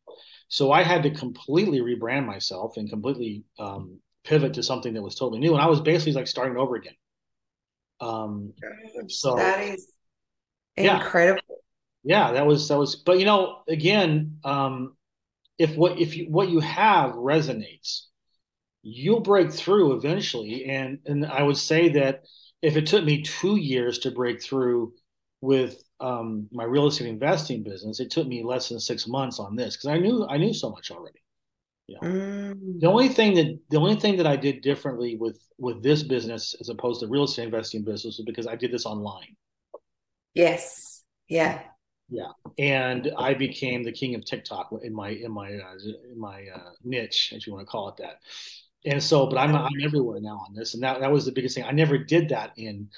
So 0.48 0.72
I 0.72 0.82
had 0.82 1.02
to 1.04 1.10
completely 1.10 1.80
rebrand 1.80 2.26
myself 2.26 2.76
and 2.76 2.88
completely 2.88 3.44
um, 3.58 3.98
pivot 4.30 4.54
to 4.54 4.62
something 4.62 4.94
that 4.94 5.02
was 5.02 5.16
totally 5.16 5.40
new. 5.40 5.52
And 5.52 5.60
I 5.60 5.66
was 5.66 5.80
basically 5.80 6.12
like 6.12 6.28
starting 6.28 6.56
over 6.56 6.76
again. 6.76 6.94
Um, 8.00 8.54
so 9.08 9.34
that 9.34 9.60
is 9.60 9.92
incredible. 10.76 11.42
Yeah. 12.04 12.28
yeah, 12.28 12.32
that 12.34 12.46
was 12.46 12.68
that 12.68 12.78
was. 12.78 12.96
But 12.96 13.18
you 13.18 13.26
know, 13.26 13.62
again, 13.68 14.38
um, 14.44 14.96
if 15.58 15.76
what 15.76 15.98
if 15.98 16.16
you, 16.16 16.26
what 16.30 16.48
you 16.48 16.60
have 16.60 17.12
resonates, 17.12 18.02
you'll 18.82 19.20
break 19.20 19.52
through 19.52 19.96
eventually. 19.96 20.66
And 20.66 21.00
and 21.04 21.26
I 21.26 21.42
would 21.42 21.58
say 21.58 21.90
that 21.90 22.22
if 22.62 22.76
it 22.76 22.86
took 22.86 23.04
me 23.04 23.22
two 23.22 23.56
years 23.56 23.98
to 24.00 24.12
break 24.12 24.42
through 24.42 24.94
with 25.40 25.82
um, 25.98 26.46
my 26.52 26.64
real 26.64 26.86
estate 26.86 27.08
investing 27.08 27.64
business, 27.64 28.00
it 28.00 28.10
took 28.10 28.28
me 28.28 28.44
less 28.44 28.68
than 28.68 28.78
six 28.78 29.08
months 29.08 29.40
on 29.40 29.56
this 29.56 29.76
because 29.76 29.90
I 29.90 29.98
knew 29.98 30.24
I 30.30 30.38
knew 30.38 30.54
so 30.54 30.70
much 30.70 30.92
already. 30.92 31.20
You 31.90 31.98
know? 32.00 32.08
mm. 32.08 32.80
The 32.80 32.86
only 32.86 33.08
thing 33.08 33.34
that 33.34 33.58
the 33.70 33.78
only 33.78 33.96
thing 33.96 34.16
that 34.18 34.26
I 34.26 34.36
did 34.36 34.62
differently 34.62 35.16
with 35.16 35.38
with 35.58 35.82
this 35.82 36.04
business 36.04 36.54
as 36.60 36.68
opposed 36.68 37.00
to 37.00 37.08
real 37.08 37.24
estate 37.24 37.46
investing 37.46 37.82
business 37.82 38.18
was 38.18 38.24
because 38.24 38.46
I 38.46 38.54
did 38.54 38.70
this 38.70 38.86
online. 38.86 39.36
Yes. 40.34 41.02
Yeah. 41.28 41.60
Yeah, 42.12 42.32
and 42.58 43.12
I 43.16 43.34
became 43.34 43.84
the 43.84 43.92
king 43.92 44.16
of 44.16 44.24
TikTok 44.24 44.70
in 44.82 44.92
my 44.92 45.10
in 45.10 45.30
my 45.30 45.46
uh, 45.46 45.74
in 46.10 46.18
my 46.18 46.44
uh, 46.52 46.70
niche, 46.82 47.32
as 47.36 47.46
you 47.46 47.52
want 47.52 47.64
to 47.64 47.70
call 47.70 47.88
it 47.90 47.98
that. 47.98 48.16
And 48.84 49.00
so, 49.00 49.28
but 49.28 49.38
I'm 49.38 49.54
I'm 49.54 49.80
everywhere 49.80 50.20
now 50.20 50.42
on 50.48 50.52
this, 50.52 50.74
and 50.74 50.82
that 50.82 50.98
that 51.00 51.12
was 51.12 51.24
the 51.24 51.30
biggest 51.30 51.54
thing. 51.54 51.62
I 51.62 51.70
never 51.70 51.96
did 51.98 52.30
that 52.30 52.50
in 52.56 52.88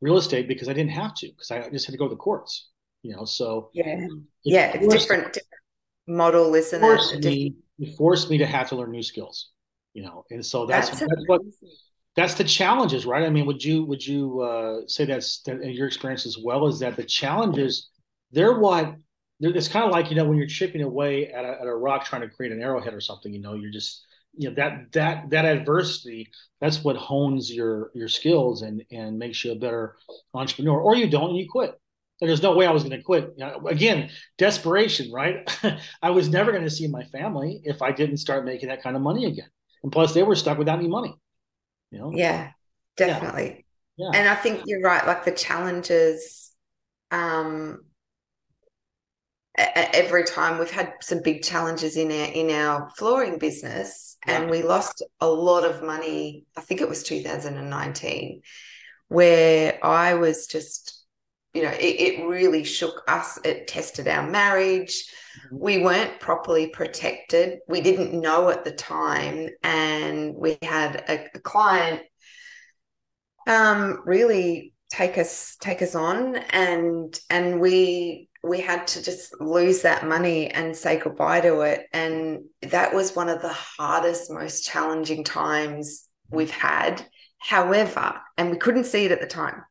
real 0.00 0.16
estate 0.16 0.48
because 0.48 0.70
I 0.70 0.72
didn't 0.72 0.92
have 0.92 1.14
to 1.16 1.28
because 1.28 1.50
I 1.50 1.68
just 1.68 1.84
had 1.84 1.92
to 1.92 1.98
go 1.98 2.06
to 2.08 2.14
the 2.14 2.16
courts, 2.16 2.70
you 3.02 3.14
know. 3.14 3.26
So 3.26 3.68
yeah, 3.74 4.06
yeah, 4.42 4.72
it's 4.74 4.86
different, 4.86 5.34
different 5.34 5.48
model, 6.06 6.54
isn't 6.54 6.82
it? 6.82 7.52
It 7.82 7.96
forced 7.96 8.30
me 8.30 8.38
to 8.38 8.46
have 8.46 8.68
to 8.70 8.76
learn 8.76 8.90
new 8.90 9.02
skills, 9.02 9.50
you 9.94 10.02
know, 10.02 10.24
and 10.30 10.44
so 10.44 10.66
that's 10.66 10.88
that's, 10.88 11.00
that's 11.00 11.24
what 11.26 11.42
that's 12.14 12.34
the 12.34 12.44
challenges, 12.44 13.06
right? 13.06 13.24
I 13.24 13.30
mean, 13.30 13.46
would 13.46 13.64
you 13.64 13.84
would 13.84 14.06
you 14.06 14.40
uh, 14.40 14.86
say 14.86 15.04
that's 15.04 15.40
that 15.42 15.60
in 15.60 15.70
your 15.70 15.86
experience 15.86 16.26
as 16.26 16.38
well? 16.42 16.66
Is 16.66 16.78
that 16.80 16.96
the 16.96 17.04
challenges? 17.04 17.90
They're 18.30 18.58
what 18.58 18.94
it's 19.40 19.68
kind 19.68 19.84
of 19.84 19.90
like 19.90 20.10
you 20.10 20.16
know 20.16 20.24
when 20.24 20.38
you're 20.38 20.46
chipping 20.46 20.82
away 20.82 21.28
at 21.28 21.44
a, 21.44 21.60
at 21.60 21.66
a 21.66 21.74
rock 21.74 22.04
trying 22.04 22.22
to 22.22 22.28
create 22.28 22.52
an 22.52 22.62
arrowhead 22.62 22.94
or 22.94 23.00
something. 23.00 23.32
You 23.32 23.40
know, 23.40 23.54
you're 23.54 23.72
just 23.72 24.04
you 24.36 24.48
know 24.48 24.54
that 24.54 24.92
that 24.92 25.30
that 25.30 25.44
adversity 25.44 26.30
that's 26.60 26.82
what 26.82 26.96
hones 26.96 27.52
your 27.52 27.90
your 27.94 28.08
skills 28.08 28.62
and 28.62 28.82
and 28.90 29.18
makes 29.18 29.44
you 29.44 29.52
a 29.52 29.56
better 29.56 29.96
entrepreneur 30.34 30.80
or 30.80 30.96
you 30.96 31.10
don't 31.10 31.30
and 31.30 31.38
you 31.38 31.48
quit 31.50 31.78
there's 32.28 32.42
no 32.42 32.54
way 32.54 32.66
i 32.66 32.70
was 32.70 32.82
going 32.82 32.96
to 32.96 33.02
quit. 33.02 33.30
You 33.36 33.46
know, 33.46 33.66
again 33.66 34.10
desperation 34.38 35.10
right? 35.12 35.48
I 36.02 36.10
was 36.10 36.28
never 36.28 36.52
going 36.52 36.64
to 36.64 36.70
see 36.70 36.88
my 36.88 37.04
family 37.04 37.60
if 37.64 37.82
i 37.82 37.92
didn't 37.92 38.18
start 38.18 38.44
making 38.44 38.68
that 38.68 38.82
kind 38.82 38.96
of 38.96 39.02
money 39.02 39.26
again. 39.26 39.48
And 39.82 39.90
plus 39.90 40.14
they 40.14 40.22
were 40.22 40.36
stuck 40.36 40.58
without 40.58 40.78
any 40.78 40.88
money 40.88 41.14
you 41.90 41.98
know? 41.98 42.12
Yeah 42.14 42.50
definitely. 42.96 43.64
Yeah. 43.96 44.10
yeah. 44.12 44.18
and 44.18 44.28
i 44.28 44.34
think 44.34 44.62
you're 44.66 44.80
right 44.80 45.06
like 45.06 45.24
the 45.24 45.32
challenges 45.32 46.52
um 47.10 47.78
every 49.56 50.24
time 50.24 50.58
we've 50.58 50.70
had 50.70 50.94
some 51.00 51.20
big 51.22 51.42
challenges 51.42 51.96
in 51.96 52.10
our 52.10 52.32
in 52.32 52.50
our 52.50 52.90
flooring 52.96 53.38
business 53.38 54.16
and 54.24 54.48
we 54.48 54.62
lost 54.62 55.02
a 55.20 55.28
lot 55.28 55.64
of 55.64 55.82
money 55.82 56.46
i 56.56 56.60
think 56.60 56.80
it 56.80 56.88
was 56.88 57.02
2019 57.02 58.40
where 59.08 59.78
i 59.84 60.14
was 60.14 60.46
just 60.46 61.01
you 61.54 61.62
know 61.62 61.70
it, 61.70 62.00
it 62.00 62.26
really 62.26 62.64
shook 62.64 63.02
us 63.08 63.38
it 63.44 63.66
tested 63.66 64.08
our 64.08 64.28
marriage 64.28 65.06
mm-hmm. 65.46 65.58
we 65.58 65.78
weren't 65.78 66.20
properly 66.20 66.68
protected 66.68 67.58
we 67.68 67.80
didn't 67.80 68.18
know 68.18 68.48
at 68.50 68.64
the 68.64 68.72
time 68.72 69.48
and 69.62 70.34
we 70.34 70.58
had 70.62 70.96
a, 71.08 71.28
a 71.34 71.40
client 71.40 72.02
um 73.46 74.02
really 74.04 74.72
take 74.90 75.18
us 75.18 75.56
take 75.60 75.82
us 75.82 75.94
on 75.94 76.36
and 76.36 77.18
and 77.30 77.60
we 77.60 78.28
we 78.42 78.60
had 78.60 78.86
to 78.88 79.02
just 79.02 79.40
lose 79.40 79.82
that 79.82 80.06
money 80.06 80.48
and 80.48 80.76
say 80.76 80.98
goodbye 80.98 81.40
to 81.40 81.60
it. 81.60 81.86
And 81.92 82.40
that 82.62 82.92
was 82.92 83.14
one 83.14 83.28
of 83.28 83.40
the 83.40 83.52
hardest, 83.52 84.30
most 84.30 84.64
challenging 84.64 85.22
times 85.22 86.08
we've 86.28 86.50
had. 86.50 87.06
However, 87.38 88.20
and 88.36 88.50
we 88.50 88.56
couldn't 88.56 88.84
see 88.84 89.04
it 89.04 89.12
at 89.12 89.20
the 89.20 89.26
time, 89.26 89.62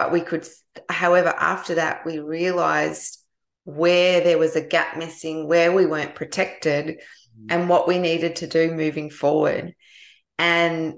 but 0.00 0.12
we 0.12 0.22
could, 0.22 0.48
however, 0.88 1.28
after 1.28 1.74
that, 1.74 2.06
we 2.06 2.18
realized 2.18 3.18
where 3.64 4.22
there 4.22 4.38
was 4.38 4.56
a 4.56 4.66
gap 4.66 4.96
missing, 4.96 5.46
where 5.46 5.72
we 5.72 5.84
weren't 5.84 6.14
protected, 6.14 6.86
mm-hmm. 6.86 7.46
and 7.50 7.68
what 7.68 7.86
we 7.86 7.98
needed 7.98 8.36
to 8.36 8.46
do 8.46 8.72
moving 8.72 9.10
forward. 9.10 9.74
And 10.38 10.94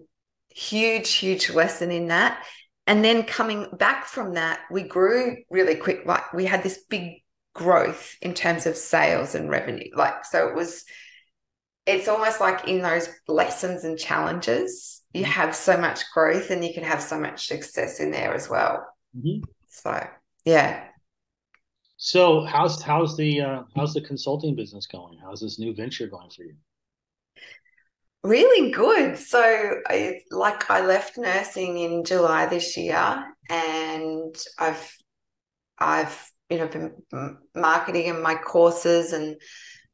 huge, 0.50 1.10
huge 1.14 1.50
lesson 1.50 1.90
in 1.90 2.08
that 2.08 2.42
and 2.86 3.04
then 3.04 3.22
coming 3.22 3.68
back 3.78 4.06
from 4.06 4.34
that 4.34 4.60
we 4.70 4.82
grew 4.82 5.36
really 5.48 5.76
quick 5.76 6.02
like 6.04 6.32
we 6.34 6.44
had 6.44 6.62
this 6.62 6.84
big 6.90 7.22
growth 7.54 8.16
in 8.20 8.34
terms 8.34 8.66
of 8.66 8.76
sales 8.76 9.34
and 9.34 9.50
revenue. 9.50 9.90
Like, 9.94 10.24
so 10.24 10.48
it 10.48 10.54
was, 10.54 10.84
it's 11.86 12.08
almost 12.08 12.40
like 12.40 12.66
in 12.66 12.80
those 12.80 13.08
lessons 13.28 13.84
and 13.84 13.98
challenges, 13.98 15.02
you 15.12 15.22
mm-hmm. 15.22 15.32
have 15.32 15.54
so 15.54 15.76
much 15.76 16.00
growth 16.12 16.50
and 16.50 16.64
you 16.64 16.72
can 16.72 16.84
have 16.84 17.02
so 17.02 17.18
much 17.18 17.46
success 17.46 18.00
in 18.00 18.10
there 18.10 18.34
as 18.34 18.48
well. 18.48 18.86
Mm-hmm. 19.16 19.44
So, 19.68 20.07
yeah. 20.44 20.85
So 21.96 22.44
how's 22.44 22.83
how's 22.83 23.16
the 23.16 23.40
uh, 23.40 23.62
how's 23.77 23.94
the 23.94 24.01
consulting 24.01 24.57
business 24.57 24.87
going? 24.87 25.18
How's 25.22 25.40
this 25.40 25.59
new 25.59 25.75
venture 25.75 26.09
going 26.09 26.31
for 26.31 26.42
you? 26.42 26.55
Really 28.25 28.70
good. 28.70 29.18
So, 29.18 29.40
I, 29.88 30.20
like, 30.31 30.70
I 30.70 30.85
left 30.85 31.18
nursing 31.18 31.79
in 31.79 32.05
July 32.05 32.46
this 32.46 32.77
year, 32.77 33.25
and 33.48 34.35
I've 34.59 34.96
I've 35.79 36.31
you 36.51 36.59
know 36.59 36.68
been 36.68 36.92
marketing 37.55 38.11
and 38.11 38.22
my 38.22 38.35
courses 38.35 39.12
and 39.12 39.37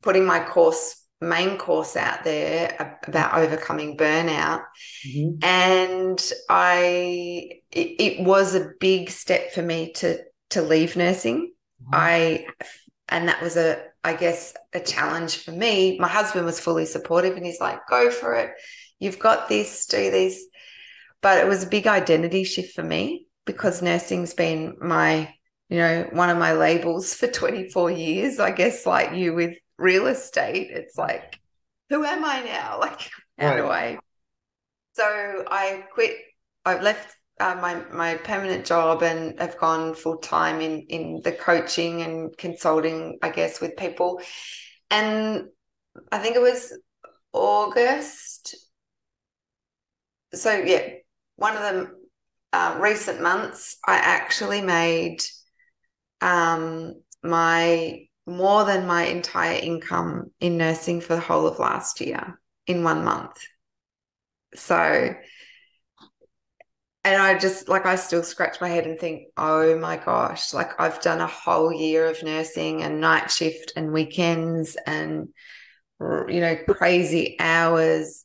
putting 0.02 0.24
my 0.24 0.44
course 0.44 1.04
main 1.20 1.59
course 1.59 1.96
out 1.96 2.24
there 2.24 2.96
about 3.07 3.35
overcoming 3.35 3.96
burnout. 3.96 4.62
Mm-hmm. 5.07 5.42
and 5.42 6.33
i 6.48 7.61
it, 7.70 8.00
it, 8.00 8.24
was 8.24 8.54
a 8.54 8.70
big 8.81 9.11
step 9.11 9.52
for 9.52 9.62
me 9.62 9.92
to 9.94 10.20
to 10.50 10.62
leave 10.62 10.96
nursing. 10.96 11.52
Mm-hmm. 11.83 11.94
i 11.94 12.46
and 13.09 13.28
that 13.28 13.42
was 13.42 13.57
a 13.57 13.83
i 14.04 14.14
guess 14.14 14.54
a 14.72 14.81
challenge 14.81 15.38
for 15.38 15.52
me. 15.52 15.98
My 15.98 16.09
husband 16.09 16.46
was 16.46 16.61
fully 16.61 16.87
supportive 16.87 17.37
and 17.37 17.44
he's 17.44 17.61
like 17.61 17.87
go 17.88 18.11
for 18.11 18.35
it. 18.35 18.52
You've 18.98 19.18
got 19.18 19.48
this 19.48 19.87
do 19.87 20.11
this. 20.11 20.44
But 21.20 21.38
it 21.38 21.48
was 21.48 21.64
a 21.64 21.68
big 21.68 21.88
identity 21.88 22.44
shift 22.44 22.74
for 22.74 22.83
me 22.83 23.26
because 23.44 23.83
nursing's 23.83 24.35
been 24.35 24.76
my 24.81 25.35
you 25.68 25.78
know, 25.78 26.09
one 26.12 26.31
of 26.31 26.38
my 26.38 26.52
labels 26.54 27.12
for 27.14 27.26
24 27.26 27.90
years, 27.90 28.38
I 28.38 28.52
guess, 28.52 28.87
like 28.87 29.12
you 29.12 29.35
with 29.35 29.54
real 29.78 30.06
estate, 30.06 30.70
it's 30.70 30.96
like, 30.98 31.40
who 31.88 32.04
am 32.04 32.24
I 32.24 32.42
now? 32.42 32.80
Like, 32.80 33.10
how 33.38 33.50
right. 33.50 33.56
do 33.56 33.66
I? 33.68 33.98
So 34.94 35.44
I 35.48 35.84
quit, 35.94 36.16
I've 36.64 36.82
left 36.82 37.14
uh, 37.40 37.54
my, 37.54 37.82
my 37.92 38.16
permanent 38.16 38.66
job 38.66 39.02
and 39.02 39.38
have 39.38 39.58
gone 39.58 39.94
full 39.94 40.18
time 40.18 40.60
in, 40.60 40.80
in 40.88 41.20
the 41.22 41.32
coaching 41.32 42.02
and 42.02 42.36
consulting, 42.36 43.18
I 43.22 43.30
guess, 43.30 43.60
with 43.60 43.76
people. 43.76 44.20
And 44.90 45.46
I 46.10 46.18
think 46.18 46.34
it 46.34 46.42
was 46.42 46.76
August. 47.32 48.56
So, 50.34 50.52
yeah, 50.52 50.88
one 51.36 51.56
of 51.56 51.62
the 51.62 51.90
uh, 52.52 52.78
recent 52.80 53.22
months, 53.22 53.78
I 53.86 53.96
actually 53.96 54.60
made 54.60 55.18
um, 56.20 56.94
my 57.22 58.07
more 58.28 58.64
than 58.64 58.86
my 58.86 59.04
entire 59.04 59.58
income 59.58 60.30
in 60.38 60.58
nursing 60.58 61.00
for 61.00 61.14
the 61.14 61.20
whole 61.20 61.46
of 61.46 61.58
last 61.58 62.00
year 62.00 62.38
in 62.66 62.84
one 62.84 63.04
month. 63.04 63.40
So, 64.54 65.14
and 67.04 67.22
I 67.22 67.38
just 67.38 67.68
like, 67.68 67.86
I 67.86 67.96
still 67.96 68.22
scratch 68.22 68.60
my 68.60 68.68
head 68.68 68.86
and 68.86 68.98
think, 68.98 69.28
oh 69.36 69.78
my 69.78 69.96
gosh, 69.96 70.52
like 70.52 70.78
I've 70.78 71.00
done 71.00 71.20
a 71.20 71.26
whole 71.26 71.72
year 71.72 72.06
of 72.06 72.22
nursing 72.22 72.82
and 72.82 73.00
night 73.00 73.30
shift 73.30 73.72
and 73.76 73.92
weekends 73.92 74.76
and, 74.86 75.28
you 76.00 76.40
know, 76.40 76.56
crazy 76.68 77.36
hours. 77.40 78.24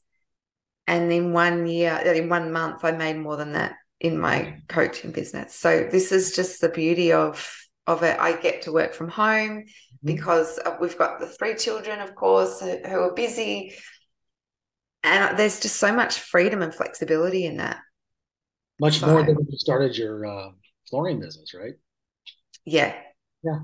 And 0.86 1.12
in 1.14 1.32
one 1.32 1.66
year, 1.66 1.96
in 1.96 2.28
one 2.28 2.52
month, 2.52 2.84
I 2.84 2.92
made 2.92 3.18
more 3.18 3.38
than 3.38 3.54
that 3.54 3.76
in 4.02 4.20
my 4.20 4.58
coaching 4.68 5.12
business. 5.12 5.56
So, 5.56 5.88
this 5.90 6.12
is 6.12 6.36
just 6.36 6.60
the 6.60 6.68
beauty 6.68 7.14
of 7.14 7.63
of 7.88 8.04
it. 8.04 8.20
I 8.20 8.40
get 8.40 8.64
to 8.64 8.72
work 8.72 8.94
from 8.94 9.10
home 9.10 9.60
mm-hmm. 9.60 10.06
because 10.06 10.60
we've 10.80 10.98
got 10.98 11.20
the 11.20 11.28
three 11.28 11.56
children, 11.56 12.00
of 12.00 12.16
course, 12.16 12.62
who 12.62 13.00
are 13.00 13.14
busy. 13.14 13.74
And 15.04 15.38
there's 15.38 15.60
just 15.60 15.78
so 15.78 15.94
much 15.94 16.20
freedom 16.20 16.62
and 16.62 16.74
flexibility 16.74 17.46
in 17.46 17.58
that. 17.58 17.80
Much 18.80 19.00
so, 19.00 19.08
more 19.08 19.24
than 19.24 19.36
when 19.36 19.48
you 19.50 19.58
started 19.58 19.98
your 19.98 20.26
uh, 20.26 20.50
flooring 20.90 21.20
business, 21.20 21.54
right? 21.54 21.74
Yeah. 22.66 22.96
Yeah. 23.44 23.60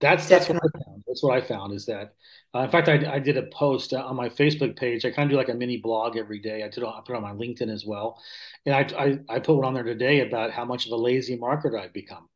That's 0.00 0.28
that's 0.28 0.48
what 0.48 0.58
I 0.58 0.78
found. 0.84 1.04
That's 1.06 1.22
what 1.22 1.36
I 1.36 1.40
found 1.40 1.72
is 1.72 1.86
that, 1.86 2.12
uh, 2.54 2.60
in 2.60 2.70
fact, 2.70 2.88
I, 2.88 3.14
I 3.14 3.18
did 3.18 3.38
a 3.38 3.44
post 3.44 3.94
on 3.94 4.16
my 4.16 4.28
Facebook 4.28 4.76
page. 4.76 5.04
I 5.04 5.10
kind 5.10 5.26
of 5.26 5.30
do 5.30 5.36
like 5.36 5.48
a 5.48 5.54
mini 5.54 5.78
blog 5.78 6.16
every 6.16 6.40
day. 6.40 6.62
I 6.62 6.68
did 6.68 6.84
I 6.84 7.00
put 7.06 7.14
it 7.14 7.16
on 7.16 7.22
my 7.22 7.32
LinkedIn 7.32 7.72
as 7.72 7.86
well, 7.86 8.20
and 8.66 8.74
I, 8.74 8.80
I 9.02 9.36
I 9.36 9.38
put 9.38 9.54
one 9.54 9.64
on 9.64 9.72
there 9.72 9.82
today 9.82 10.20
about 10.20 10.50
how 10.50 10.64
much 10.64 10.84
of 10.86 10.92
a 10.92 10.96
lazy 10.96 11.38
marketer 11.38 11.80
I've 11.80 11.94
become 11.94 12.28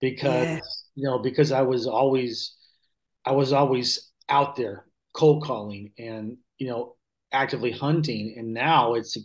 because 0.00 0.46
yeah. 0.46 0.60
you 0.94 1.04
know 1.04 1.18
because 1.18 1.52
I 1.52 1.62
was 1.62 1.86
always 1.86 2.56
I 3.24 3.32
was 3.32 3.52
always 3.52 4.10
out 4.28 4.56
there 4.56 4.86
cold 5.14 5.44
calling 5.44 5.92
and 5.98 6.36
you 6.58 6.68
know 6.68 6.96
actively 7.32 7.70
hunting. 7.70 8.34
And 8.36 8.54
now 8.54 8.94
it's 8.94 9.16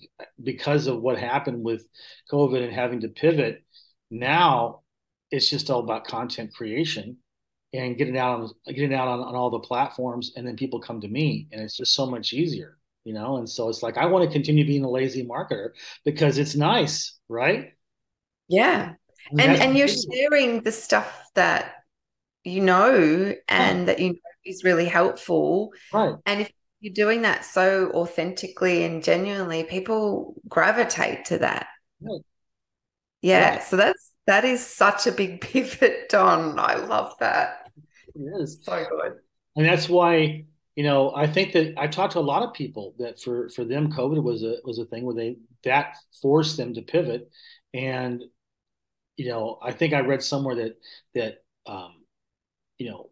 because 0.43 0.87
of 0.87 1.01
what 1.01 1.17
happened 1.17 1.63
with 1.63 1.87
COVID 2.31 2.63
and 2.63 2.73
having 2.73 3.01
to 3.01 3.09
pivot. 3.09 3.63
Now 4.09 4.81
it's 5.29 5.49
just 5.49 5.69
all 5.69 5.79
about 5.79 6.05
content 6.05 6.53
creation 6.53 7.17
and 7.73 7.97
getting 7.97 8.17
out 8.17 8.41
on 8.41 8.49
getting 8.67 8.93
out 8.93 9.07
on, 9.07 9.21
on 9.21 9.35
all 9.35 9.49
the 9.49 9.59
platforms 9.59 10.33
and 10.35 10.45
then 10.45 10.57
people 10.57 10.79
come 10.81 10.99
to 10.99 11.07
me 11.07 11.47
and 11.51 11.61
it's 11.61 11.77
just 11.77 11.95
so 11.95 12.05
much 12.05 12.33
easier 12.33 12.77
you 13.05 13.13
know 13.13 13.37
and 13.37 13.49
so 13.49 13.69
it's 13.69 13.81
like 13.81 13.95
i 13.95 14.05
want 14.05 14.25
to 14.25 14.31
continue 14.31 14.65
being 14.65 14.83
a 14.83 14.89
lazy 14.89 15.25
marketer 15.25 15.69
because 16.03 16.37
it's 16.37 16.53
nice 16.53 17.17
right 17.29 17.69
yeah 18.49 18.91
and 19.29 19.41
and, 19.41 19.61
and 19.61 19.77
you're 19.77 19.87
sharing 19.87 20.61
the 20.61 20.71
stuff 20.71 21.29
that 21.35 21.75
you 22.43 22.61
know 22.61 23.33
and 23.47 23.79
yeah. 23.79 23.85
that 23.85 23.99
you 23.99 24.09
know 24.09 24.19
is 24.45 24.63
really 24.63 24.85
helpful. 24.85 25.71
Right. 25.93 26.15
And 26.25 26.41
if 26.41 26.51
you're 26.79 26.93
doing 26.93 27.21
that 27.21 27.45
so 27.45 27.91
authentically 27.93 28.83
and 28.83 29.03
genuinely 29.03 29.63
people 29.63 30.35
gravitate 30.47 31.25
to 31.25 31.37
that. 31.39 31.67
Right. 32.01 32.21
yeah, 33.21 33.59
so 33.59 33.77
that's 33.77 34.11
that 34.27 34.45
is 34.45 34.65
such 34.65 35.07
a 35.07 35.11
big 35.11 35.41
pivot 35.41 36.09
don. 36.09 36.57
I 36.59 36.75
love 36.75 37.13
that. 37.19 37.71
It 38.15 38.41
is. 38.41 38.59
So 38.63 38.85
good. 38.89 39.13
And 39.55 39.65
that's 39.65 39.89
why 39.89 40.45
you 40.75 40.83
know 40.85 41.13
i 41.13 41.27
think 41.27 41.51
that 41.51 41.73
i 41.77 41.85
talked 41.85 42.13
to 42.13 42.19
a 42.19 42.21
lot 42.21 42.43
of 42.43 42.53
people 42.53 42.95
that 42.97 43.19
for 43.19 43.49
for 43.49 43.65
them 43.65 43.91
covid 43.91 44.23
was 44.23 44.41
a 44.41 44.55
was 44.63 44.79
a 44.79 44.85
thing 44.85 45.03
where 45.03 45.13
they 45.13 45.35
that 45.63 45.97
forced 46.21 46.57
them 46.57 46.73
to 46.73 46.81
pivot. 46.81 47.29
And 47.73 48.23
you 49.21 49.29
know 49.29 49.59
i 49.61 49.71
think 49.71 49.93
i 49.93 49.99
read 49.99 50.23
somewhere 50.23 50.55
that 50.55 50.77
that 51.13 51.43
um 51.67 51.93
you 52.77 52.89
know 52.89 53.09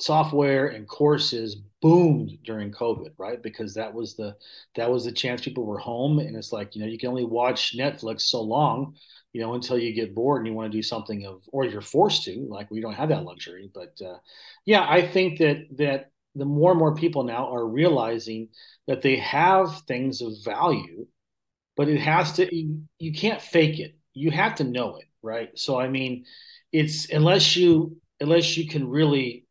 software 0.00 0.68
and 0.68 0.88
courses 0.88 1.56
boomed 1.82 2.32
during 2.44 2.72
covid 2.72 3.10
right? 3.18 3.42
Because 3.42 3.74
that 3.74 3.92
was 3.94 4.16
the 4.16 4.36
that 4.76 4.90
was 4.90 5.04
the 5.04 5.12
chance 5.12 5.42
people 5.42 5.66
were 5.66 5.78
home 5.78 6.18
and 6.18 6.36
it's 6.36 6.52
like 6.52 6.74
you 6.74 6.80
know 6.82 6.88
you 6.88 6.98
can 6.98 7.10
only 7.10 7.24
watch 7.24 7.76
netflix 7.76 8.22
so 8.22 8.40
long 8.42 8.94
you 9.32 9.40
know 9.40 9.54
until 9.54 9.78
you 9.78 9.92
get 9.94 10.14
bored 10.14 10.40
and 10.40 10.48
you 10.48 10.54
want 10.54 10.70
to 10.72 10.78
do 10.78 10.82
something 10.82 11.26
of 11.26 11.42
or 11.52 11.64
you're 11.64 11.80
forced 11.82 12.24
to 12.24 12.46
like 12.50 12.70
we 12.70 12.80
don't 12.80 12.94
have 12.94 13.10
that 13.10 13.24
luxury 13.24 13.70
but 13.74 13.94
uh, 14.06 14.18
yeah 14.66 14.86
i 14.88 15.06
think 15.06 15.38
that 15.38 15.58
that 15.76 16.10
the 16.34 16.44
more 16.44 16.70
and 16.72 16.78
more 16.78 16.94
people 16.94 17.24
now 17.24 17.52
are 17.54 17.66
realizing 17.66 18.48
that 18.86 19.02
they 19.02 19.16
have 19.16 19.82
things 19.82 20.22
of 20.22 20.32
value 20.44 21.06
but 21.76 21.88
it 21.88 22.00
has 22.00 22.32
to 22.34 22.54
you, 22.54 22.82
you 22.98 23.12
can't 23.12 23.40
fake 23.42 23.78
it. 23.78 23.96
You 24.14 24.30
have 24.30 24.56
to 24.56 24.64
know 24.64 24.96
it 24.96 25.06
right 25.22 25.58
so 25.58 25.78
i 25.78 25.88
mean 25.88 26.24
it's 26.72 27.10
unless 27.10 27.56
you 27.56 27.96
unless 28.20 28.56
you 28.56 28.68
can 28.68 28.88
really 28.88 29.46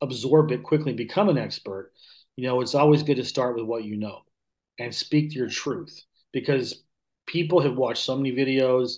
absorb 0.00 0.50
it 0.52 0.62
quickly 0.62 0.90
and 0.90 0.96
become 0.96 1.28
an 1.28 1.38
expert, 1.38 1.92
you 2.36 2.46
know, 2.46 2.60
it's 2.60 2.74
always 2.74 3.02
good 3.02 3.16
to 3.16 3.24
start 3.24 3.56
with 3.56 3.64
what 3.64 3.84
you 3.84 3.96
know 3.96 4.22
and 4.78 4.94
speak 4.94 5.34
your 5.34 5.48
truth 5.48 6.02
because 6.32 6.82
people 7.26 7.60
have 7.60 7.76
watched 7.76 8.04
so 8.04 8.16
many 8.16 8.32
videos. 8.32 8.96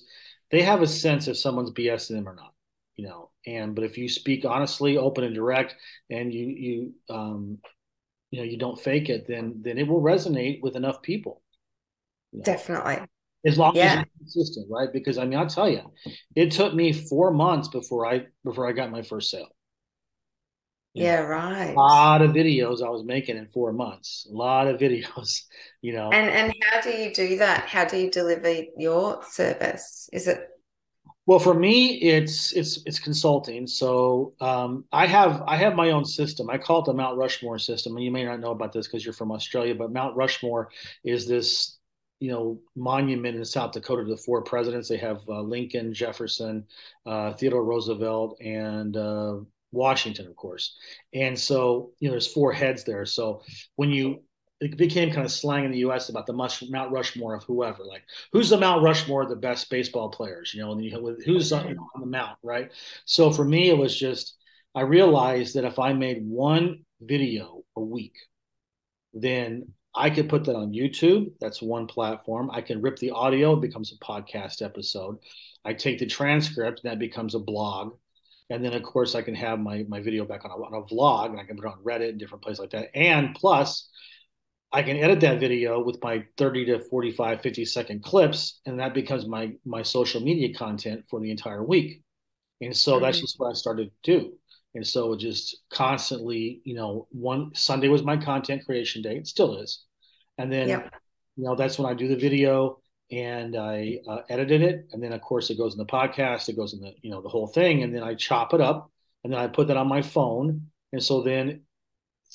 They 0.51 0.63
have 0.63 0.83
a 0.83 0.87
sense 0.87 1.29
if 1.29 1.39
someone's 1.39 1.71
BSing 1.71 2.17
them 2.17 2.29
or 2.29 2.35
not, 2.35 2.53
you 2.97 3.07
know. 3.07 3.31
And 3.47 3.75
but 3.75 3.85
if 3.85 3.97
you 3.97 4.09
speak 4.09 4.45
honestly, 4.45 4.99
open 4.99 5.25
and 5.25 5.35
direct, 5.35 5.75
and 6.11 6.33
you 6.33 6.47
you 6.47 7.15
um, 7.15 7.59
you 8.31 8.41
know 8.41 8.45
you 8.45 8.59
don't 8.59 8.79
fake 8.79 9.09
it, 9.09 9.27
then 9.27 9.61
then 9.63 9.79
it 9.79 9.87
will 9.87 10.03
resonate 10.03 10.61
with 10.61 10.77
enough 10.77 11.01
people. 11.01 11.41
You 12.33 12.41
know? 12.41 12.45
Definitely. 12.45 13.07
As 13.47 13.57
long 13.57 13.75
yeah. 13.75 13.85
as 13.85 13.95
you're 13.97 14.05
consistent, 14.19 14.67
right? 14.71 14.93
Because 14.93 15.17
I 15.19 15.25
mean, 15.25 15.39
I'll 15.39 15.47
tell 15.47 15.69
you, 15.69 15.83
it 16.37 16.51
took 16.51 16.75
me 16.75 16.93
four 16.93 17.33
months 17.33 17.69
before 17.69 18.07
I 18.07 18.27
before 18.45 18.69
I 18.69 18.73
got 18.73 18.91
my 18.91 19.03
first 19.03 19.31
sale. 19.31 19.49
Yeah, 20.93 21.21
right. 21.21 21.71
A 21.71 21.79
lot 21.79 22.21
of 22.21 22.33
videos 22.33 22.85
I 22.85 22.91
was 22.91 23.05
making 23.05 23.37
in 23.37 23.47
four 23.47 23.73
months. 23.73 24.27
A 24.29 24.35
lot 24.35 24.67
of 24.67 24.81
videos, 24.81 25.43
you 25.83 25.93
know. 25.93 26.11
And 26.11 26.29
and 26.29 26.55
how 26.63 26.81
do 26.81 26.91
you 26.91 27.15
do 27.15 27.39
that? 27.39 27.67
How 27.67 27.85
do 27.85 27.97
you 27.97 28.11
deliver 28.11 28.65
your 28.77 29.23
service? 29.25 30.11
Is 30.13 30.27
it 30.27 30.47
well 31.27 31.39
for 31.39 31.55
me 31.55 31.95
it's 32.01 32.53
it's 32.55 32.83
it's 32.87 32.99
consulting 32.99 33.67
so 33.67 34.33
um, 34.41 34.85
i 34.91 35.07
have 35.07 35.43
i 35.47 35.57
have 35.57 35.75
my 35.77 35.91
own 35.91 36.05
system 36.05 36.51
i 36.51 36.59
call 36.59 36.81
it 36.81 36.87
the 36.87 36.93
mount 36.93 37.17
rushmore 37.17 37.59
system 37.59 37.95
and 37.95 38.05
you 38.05 38.11
may 38.11 38.25
not 38.25 38.41
know 38.41 38.51
about 38.51 38.73
this 38.73 38.87
because 38.87 39.05
you're 39.05 39.15
from 39.15 39.31
australia 39.31 39.75
but 39.75 39.93
mount 39.93 40.17
rushmore 40.17 40.71
is 41.05 41.29
this 41.29 41.79
you 42.21 42.31
know 42.31 42.61
monument 42.77 43.37
in 43.37 43.45
south 43.45 43.73
dakota 43.73 44.05
to 44.05 44.11
the 44.11 44.17
four 44.17 44.43
presidents 44.43 44.89
they 44.89 44.97
have 44.97 45.23
uh, 45.29 45.41
lincoln 45.41 45.93
jefferson 45.93 46.65
uh, 47.07 47.33
theodore 47.33 47.65
roosevelt 47.65 48.41
and 48.41 48.97
uh, 48.97 49.37
Washington, 49.73 50.27
of 50.27 50.37
course. 50.37 50.77
And 51.15 51.39
so, 51.39 51.93
you 52.01 52.09
know, 52.09 52.13
there's 52.13 52.33
four 52.33 52.53
heads 52.53 52.85
there. 52.85 53.07
So 53.07 53.43
when 53.77 53.91
you, 53.91 54.23
it 54.61 54.77
became 54.77 55.11
kind 55.11 55.25
of 55.25 55.33
slang 55.33 55.65
in 55.65 55.71
the 55.71 55.79
U.S. 55.79 56.11
about 56.11 56.27
the 56.27 56.35
Mount 56.35 56.93
Rushmore 56.93 57.35
of 57.35 57.45
whoever, 57.45 57.83
like 57.85 58.03
who's 58.33 58.51
the 58.51 58.59
Mount 58.59 58.83
Rushmore 58.83 59.23
of 59.23 59.31
the 59.31 59.37
best 59.37 59.71
baseball 59.71 60.11
players, 60.11 60.53
you 60.53 60.61
know, 60.61 60.73
and 60.73 60.85
you, 60.85 61.17
who's 61.25 61.53
on, 61.53 61.79
on 61.95 62.01
the 62.01 62.07
Mount, 62.07 62.37
right? 62.43 62.71
So 63.07 63.31
for 63.31 63.45
me, 63.45 63.71
it 63.71 63.79
was 63.79 63.99
just 63.99 64.37
I 64.75 64.83
realized 64.83 65.55
that 65.55 65.65
if 65.65 65.79
I 65.79 65.95
made 65.95 66.27
one 66.27 66.85
video 67.01 67.63
a 67.75 67.81
week, 67.81 68.17
then 69.15 69.73
I 69.95 70.11
could 70.11 70.29
put 70.29 70.45
that 70.45 70.57
on 70.57 70.73
YouTube. 70.73 71.33
That's 71.41 71.61
one 71.61 71.87
platform. 71.87 72.51
I 72.53 72.61
can 72.61 72.81
rip 72.81 72.97
the 72.97 73.11
audio, 73.11 73.55
it 73.55 73.61
becomes 73.61 73.93
a 73.93 74.05
podcast 74.05 74.63
episode. 74.63 75.19
I 75.65 75.75
take 75.75 75.99
the 75.99 76.07
transcript, 76.07 76.81
and 76.83 76.91
that 76.91 76.99
becomes 76.99 77.35
a 77.35 77.41
blog 77.41 77.95
and 78.51 78.65
then 78.65 78.75
of 78.75 78.83
course 78.83 79.15
I 79.15 79.23
can 79.23 79.35
have 79.37 79.59
my 79.61 79.85
my 79.89 80.01
video 80.01 80.25
back 80.25 80.45
on 80.45 80.51
a, 80.51 80.55
on 80.55 80.75
a 80.75 80.83
vlog, 80.93 81.31
and 81.31 81.41
I 81.41 81.45
can 81.45 81.57
put 81.57 81.67
it 81.67 81.73
on 81.73 81.85
Reddit 81.85 82.11
and 82.11 82.19
different 82.19 82.43
places 82.43 82.61
like 82.61 82.71
that. 82.71 82.91
And 82.95 83.35
plus, 83.35 83.89
I 84.73 84.83
can 84.83 84.97
edit 84.97 85.21
that 85.21 85.41
video 85.41 85.83
with 85.83 86.03
my 86.03 86.25
30 86.37 86.67
to 86.67 86.81
45, 86.81 87.41
50 87.41 87.65
second 87.65 88.03
clips, 88.03 88.61
and 88.67 88.79
that 88.81 88.93
becomes 88.93 89.27
my 89.27 89.53
my 89.65 89.83
social 89.83 90.21
media 90.21 90.53
content 90.53 91.05
for 91.09 91.21
the 91.21 91.31
entire 91.31 91.65
week. 91.65 92.03
And 92.61 92.77
so 92.77 92.95
mm-hmm. 92.95 93.05
that's 93.05 93.21
just 93.21 93.39
what 93.39 93.51
I 93.51 93.55
started 93.55 93.91
to 94.03 94.19
do. 94.19 94.33
And 94.75 94.87
so 94.87 95.17
just 95.17 95.57
constantly, 95.73 96.61
you 96.65 96.75
know, 96.75 97.09
one 97.11 97.51
Sunday 97.55 97.89
was 97.89 98.05
my 98.05 98.17
content 98.17 98.65
creation 98.65 99.03
day. 99.03 99.17
It 99.17 99.27
still 99.27 99.59
is. 99.59 99.85
And 100.39 100.53
then, 100.53 100.69
yep. 100.69 100.95
you 101.37 101.45
know, 101.45 101.57
that's 101.57 101.79
when 101.79 101.91
I 101.91 101.95
do 101.95 102.09
the 102.09 102.17
video 102.17 102.81
and 103.11 103.57
I 103.57 103.99
uh, 104.09 104.21
edited 104.29 104.63
it, 104.63 104.89
and 104.93 105.03
then 105.03 105.13
of 105.13 105.21
course 105.21 105.51
it 105.51 105.59
goes 105.59 105.75
in 105.75 105.79
the 105.79 105.87
podcast, 105.87 106.49
it 106.49 106.57
goes 106.57 106.75
in 106.75 106.81
the 106.81 106.93
you 107.03 107.11
know 107.11 107.21
the 107.21 107.29
whole 107.29 107.47
thing, 107.47 107.83
and 107.83 107.95
then 107.95 108.03
I 108.03 108.15
chop 108.15 108.55
it 108.55 108.61
up, 108.61 108.91
and 109.25 109.33
then 109.33 109.41
I 109.41 109.49
put 109.49 109.69
that 109.69 109.77
on 109.77 109.89
my 109.89 110.03
phone, 110.03 110.71
and 110.93 111.03
so 111.03 111.23
then 111.23 111.63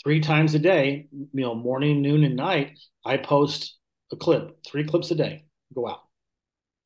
three 0.04 0.19
times 0.19 0.54
a 0.54 0.60
day, 0.60 1.08
you 1.12 1.41
know, 1.41 1.56
morning, 1.56 2.02
noon, 2.02 2.26
and 2.26 2.36
night, 2.36 2.78
I 3.06 3.17
post 3.17 3.78
a 4.12 4.17
clip, 4.17 4.58
three 4.65 4.84
clips 4.84 5.12
a 5.12 5.15
day, 5.15 5.45
go 5.74 5.88
out, 5.88 6.02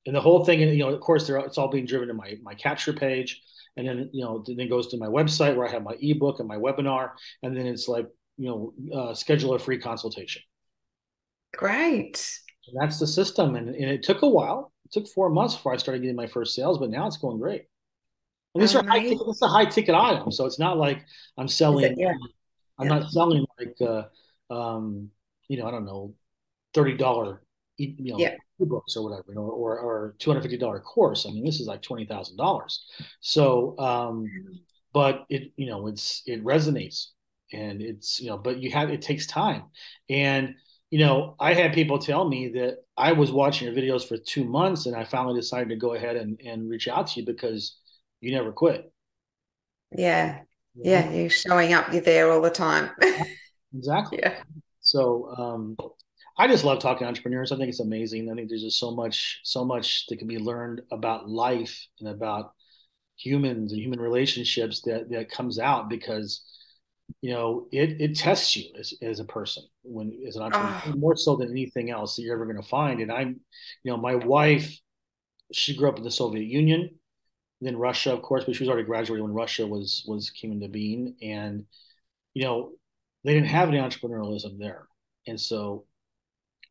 and 0.05 0.15
the 0.15 0.21
whole 0.21 0.45
thing, 0.45 0.61
and 0.61 0.71
you 0.71 0.83
know, 0.83 0.89
of 0.89 1.01
course, 1.01 1.27
it's 1.27 1.57
all 1.57 1.69
being 1.69 1.85
driven 1.85 2.09
to 2.09 2.13
my 2.13 2.35
my 2.43 2.53
capture 2.53 2.93
page, 2.93 3.41
and 3.79 3.87
then 3.87 4.09
you 4.11 4.23
know, 4.23 4.43
then 4.45 4.59
it 4.59 4.69
goes 4.69 4.87
to 4.87 4.97
my 4.97 5.07
website 5.07 5.55
where 5.55 5.67
I 5.67 5.71
have 5.71 5.83
my 5.83 5.95
ebook 6.01 6.39
and 6.39 6.47
my 6.47 6.57
webinar, 6.57 7.11
and 7.41 7.55
then 7.55 7.65
it's 7.65 7.87
like 7.87 8.07
you 8.39 8.47
know, 8.47 8.97
uh, 8.97 9.13
schedule 9.13 9.53
a 9.53 9.59
free 9.59 9.77
consultation. 9.77 10.41
Great. 11.53 12.39
And 12.67 12.81
that's 12.81 12.97
the 12.97 13.05
system. 13.05 13.55
And, 13.55 13.67
and, 13.67 13.85
it 13.85 14.01
took 14.01 14.21
a 14.21 14.29
while. 14.29 14.71
It 14.85 14.93
took 14.93 15.07
four 15.09 15.29
months 15.29 15.55
before 15.55 15.73
I 15.73 15.77
started 15.77 16.01
getting 16.01 16.15
my 16.15 16.27
first 16.27 16.55
sales, 16.55 16.77
but 16.77 16.89
now 16.89 17.05
it's 17.05 17.17
going 17.17 17.37
great. 17.37 17.65
And 18.55 18.63
these 18.63 18.73
are 18.75 18.83
high 18.83 19.01
ticket, 19.01 19.21
it's 19.27 19.41
a 19.41 19.47
high 19.47 19.65
ticket 19.65 19.93
item. 19.93 20.31
So 20.31 20.45
it's 20.45 20.57
not 20.57 20.77
like 20.77 21.05
I'm 21.37 21.49
selling, 21.49 21.83
it, 21.83 21.97
yeah. 21.97 22.13
I'm 22.79 22.87
yeah. 22.87 22.99
not 22.99 23.11
selling 23.11 23.45
like, 23.59 23.75
uh, 23.81 24.03
um, 24.51 25.09
you 25.49 25.57
know, 25.57 25.67
I 25.67 25.71
don't 25.71 25.85
know, 25.85 26.15
$30, 26.73 27.39
you 27.77 27.95
know, 27.99 28.17
yeah. 28.17 28.35
Books 28.65 28.95
or 28.95 29.03
whatever, 29.03 29.25
you 29.29 29.35
know, 29.35 29.41
or, 29.41 29.79
or 29.79 30.15
$250 30.19 30.83
course. 30.83 31.25
I 31.25 31.31
mean, 31.31 31.45
this 31.45 31.59
is 31.59 31.67
like 31.67 31.81
$20,000. 31.81 32.77
So, 33.21 33.77
um, 33.79 34.25
but 34.93 35.25
it, 35.29 35.51
you 35.55 35.67
know, 35.67 35.87
it's, 35.87 36.23
it 36.25 36.43
resonates 36.43 37.07
and 37.53 37.81
it's, 37.81 38.19
you 38.19 38.29
know, 38.29 38.37
but 38.37 38.59
you 38.59 38.71
have, 38.71 38.89
it 38.89 39.01
takes 39.01 39.27
time. 39.27 39.63
And, 40.09 40.55
you 40.91 40.99
know, 40.99 41.35
I 41.39 41.53
had 41.53 41.73
people 41.73 41.99
tell 41.99 42.27
me 42.27 42.49
that 42.49 42.77
I 42.97 43.11
was 43.11 43.31
watching 43.31 43.67
your 43.67 43.75
videos 43.75 44.07
for 44.07 44.17
two 44.17 44.43
months 44.43 44.85
and 44.85 44.95
I 44.95 45.03
finally 45.03 45.39
decided 45.39 45.69
to 45.69 45.75
go 45.75 45.93
ahead 45.93 46.15
and, 46.15 46.39
and 46.43 46.69
reach 46.69 46.87
out 46.87 47.07
to 47.07 47.19
you 47.19 47.25
because 47.25 47.77
you 48.21 48.31
never 48.31 48.51
quit. 48.51 48.91
Yeah. 49.95 50.39
Yeah. 50.75 51.11
You're 51.11 51.29
showing 51.29 51.73
up, 51.73 51.91
you're 51.93 52.01
there 52.01 52.31
all 52.31 52.41
the 52.41 52.49
time. 52.49 52.89
exactly. 53.75 54.19
Yeah. 54.21 54.41
So 54.81 55.33
um, 55.37 55.77
I 56.39 56.47
just 56.47 56.63
love 56.63 56.79
talking 56.79 56.99
to 56.99 57.07
entrepreneurs. 57.07 57.51
I 57.51 57.57
think 57.57 57.69
it's 57.69 57.81
amazing. 57.81 58.31
I 58.31 58.33
think 58.33 58.49
there's 58.49 58.63
just 58.63 58.79
so 58.79 58.91
much, 58.91 59.41
so 59.43 59.63
much 59.65 60.07
that 60.07 60.17
can 60.17 60.27
be 60.27 60.39
learned 60.39 60.81
about 60.91 61.29
life 61.29 61.85
and 61.99 62.09
about 62.09 62.53
humans 63.17 63.73
and 63.73 63.81
human 63.81 63.99
relationships 63.99 64.81
that 64.83 65.09
that 65.11 65.29
comes 65.29 65.59
out 65.59 65.89
because 65.89 66.41
you 67.21 67.31
know, 67.31 67.67
it, 67.71 67.99
it 67.99 68.15
tests 68.15 68.55
you 68.55 68.71
as, 68.77 68.93
as 69.01 69.19
a 69.19 69.25
person 69.25 69.63
when 69.81 70.17
as 70.27 70.35
an 70.35 70.43
entrepreneur 70.43 70.81
oh. 70.87 70.97
more 70.97 71.15
so 71.15 71.35
than 71.35 71.49
anything 71.49 71.89
else 71.89 72.15
that 72.15 72.21
you're 72.21 72.35
ever 72.35 72.45
going 72.45 72.61
to 72.61 72.69
find. 72.69 73.01
And 73.01 73.11
I'm, 73.11 73.39
you 73.83 73.91
know, 73.91 73.97
my 73.97 74.15
wife, 74.15 74.79
she 75.51 75.75
grew 75.75 75.89
up 75.89 75.97
in 75.97 76.03
the 76.03 76.11
Soviet 76.11 76.45
Union, 76.45 76.91
then 77.61 77.75
Russia, 77.75 78.13
of 78.13 78.21
course, 78.21 78.45
but 78.45 78.55
she 78.55 78.63
was 78.63 78.69
already 78.69 78.85
graduated 78.85 79.23
when 79.23 79.33
Russia 79.33 79.65
was 79.65 80.05
was 80.07 80.29
came 80.29 80.51
into 80.51 80.69
being, 80.69 81.15
and 81.21 81.65
you 82.33 82.43
know, 82.43 82.71
they 83.23 83.33
didn't 83.33 83.47
have 83.47 83.67
any 83.67 83.79
entrepreneurialism 83.79 84.57
there, 84.59 84.87
and 85.27 85.39
so 85.39 85.85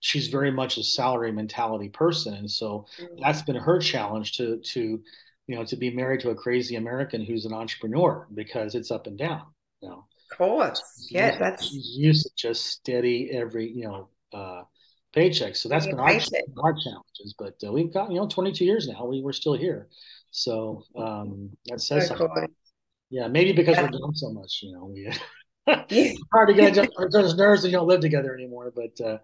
she's 0.00 0.28
very 0.28 0.50
much 0.50 0.78
a 0.78 0.82
salary 0.82 1.32
mentality 1.32 1.88
person, 1.88 2.34
and 2.34 2.50
so 2.50 2.86
mm-hmm. 3.00 3.20
that's 3.20 3.42
been 3.42 3.56
her 3.56 3.78
challenge 3.78 4.36
to 4.36 4.58
to 4.58 5.00
you 5.46 5.56
know 5.56 5.64
to 5.64 5.76
be 5.76 5.90
married 5.90 6.20
to 6.20 6.30
a 6.30 6.34
crazy 6.34 6.76
American 6.76 7.24
who's 7.24 7.44
an 7.44 7.52
entrepreneur 7.52 8.26
because 8.34 8.74
it's 8.74 8.90
up 8.90 9.06
and 9.06 9.18
down. 9.18 9.42
You 9.80 9.90
know, 9.90 10.04
of 10.30 10.38
course, 10.38 10.82
she's 10.98 11.12
yeah, 11.12 11.28
used, 11.28 11.40
that's 11.40 11.66
she's 11.66 11.94
used 11.96 12.26
to 12.26 12.30
just 12.36 12.66
steady 12.66 13.30
every 13.32 13.70
you 13.70 13.84
know. 13.84 14.08
Uh, 14.32 14.62
paychecks. 15.16 15.56
So 15.56 15.70
that's 15.70 15.86
been 15.86 15.98
our, 15.98 16.10
our 16.10 16.74
challenges. 16.74 17.34
But 17.38 17.54
uh, 17.66 17.72
we've 17.72 17.92
got, 17.92 18.10
you 18.10 18.18
know, 18.18 18.28
22 18.28 18.62
years 18.62 18.86
now. 18.86 19.06
We, 19.06 19.22
we're 19.22 19.32
still 19.32 19.54
here. 19.54 19.88
So 20.30 20.84
um, 20.96 21.50
that 21.66 21.80
says 21.80 22.08
something. 22.08 22.28
Cool. 22.28 22.46
Yeah, 23.10 23.28
maybe 23.28 23.52
because 23.52 23.76
yeah. 23.76 23.84
we're 23.84 23.98
doing 23.98 24.14
so 24.14 24.30
much, 24.32 24.60
you 24.62 24.72
know, 24.72 24.84
we 24.84 25.06
hard 26.32 26.48
to 26.48 26.54
get 26.54 26.76
each 26.76 26.90
other's 26.98 27.36
nerves 27.36 27.64
and 27.64 27.72
you 27.72 27.78
don't 27.78 27.88
live 27.88 28.00
together 28.00 28.34
anymore. 28.34 28.72
But 28.74 29.00
uh, 29.04 29.18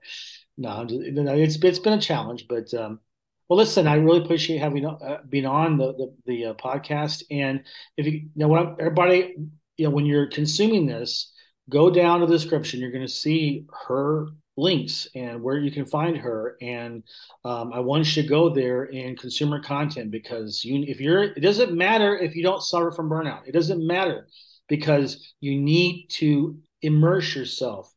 no, 0.57 0.87
it's 0.89 1.57
it's 1.57 1.79
been 1.79 1.95
a 1.95 2.01
challenge. 2.01 2.47
But 2.49 2.73
um, 2.75 3.01
well, 3.49 3.59
listen, 3.59 3.87
I 3.87 3.97
really 3.97 4.23
appreciate 4.25 4.59
having 4.59 4.87
uh, 4.87 5.19
being 5.29 5.47
on 5.47 5.79
the 5.79 5.93
the, 5.93 6.15
the 6.27 6.45
uh, 6.47 6.55
podcast. 6.55 7.25
And 7.31 7.65
if 7.97 8.07
you, 8.07 8.13
you 8.13 8.31
know, 8.35 8.49
what 8.49 8.77
everybody, 8.79 9.35
you 9.77 9.85
know, 9.85 9.91
when 9.91 10.07
you're 10.07 10.29
consuming 10.29 10.87
this, 10.87 11.33
go 11.69 11.91
down 11.91 12.21
to 12.21 12.27
the 12.27 12.33
description. 12.33 12.81
You're 12.81 12.93
going 12.93 13.07
to 13.07 13.13
see 13.13 13.67
her 13.87 14.29
links 14.57 15.09
and 15.15 15.43
where 15.43 15.59
you 15.59 15.71
can 15.71 15.85
find 15.85 16.17
her. 16.17 16.57
And 16.61 17.03
um, 17.45 17.73
I 17.73 17.81
want 17.81 18.15
you 18.15 18.23
to 18.23 18.29
go 18.29 18.49
there 18.49 18.85
in 18.85 19.17
consumer 19.17 19.61
content 19.61 20.11
because 20.11 20.65
you, 20.65 20.85
if 20.87 21.01
you're, 21.01 21.25
it 21.25 21.41
doesn't 21.41 21.73
matter 21.73 22.17
if 22.17 22.37
you 22.37 22.43
don't 22.45 22.63
suffer 22.63 22.93
from 22.93 23.11
burnout. 23.11 23.47
It 23.47 23.53
doesn't 23.53 23.85
matter 23.85 24.29
because 24.69 25.35
you 25.41 25.61
need 25.61 26.09
to 26.09 26.59
immerse 26.83 27.35
yourself 27.35 27.93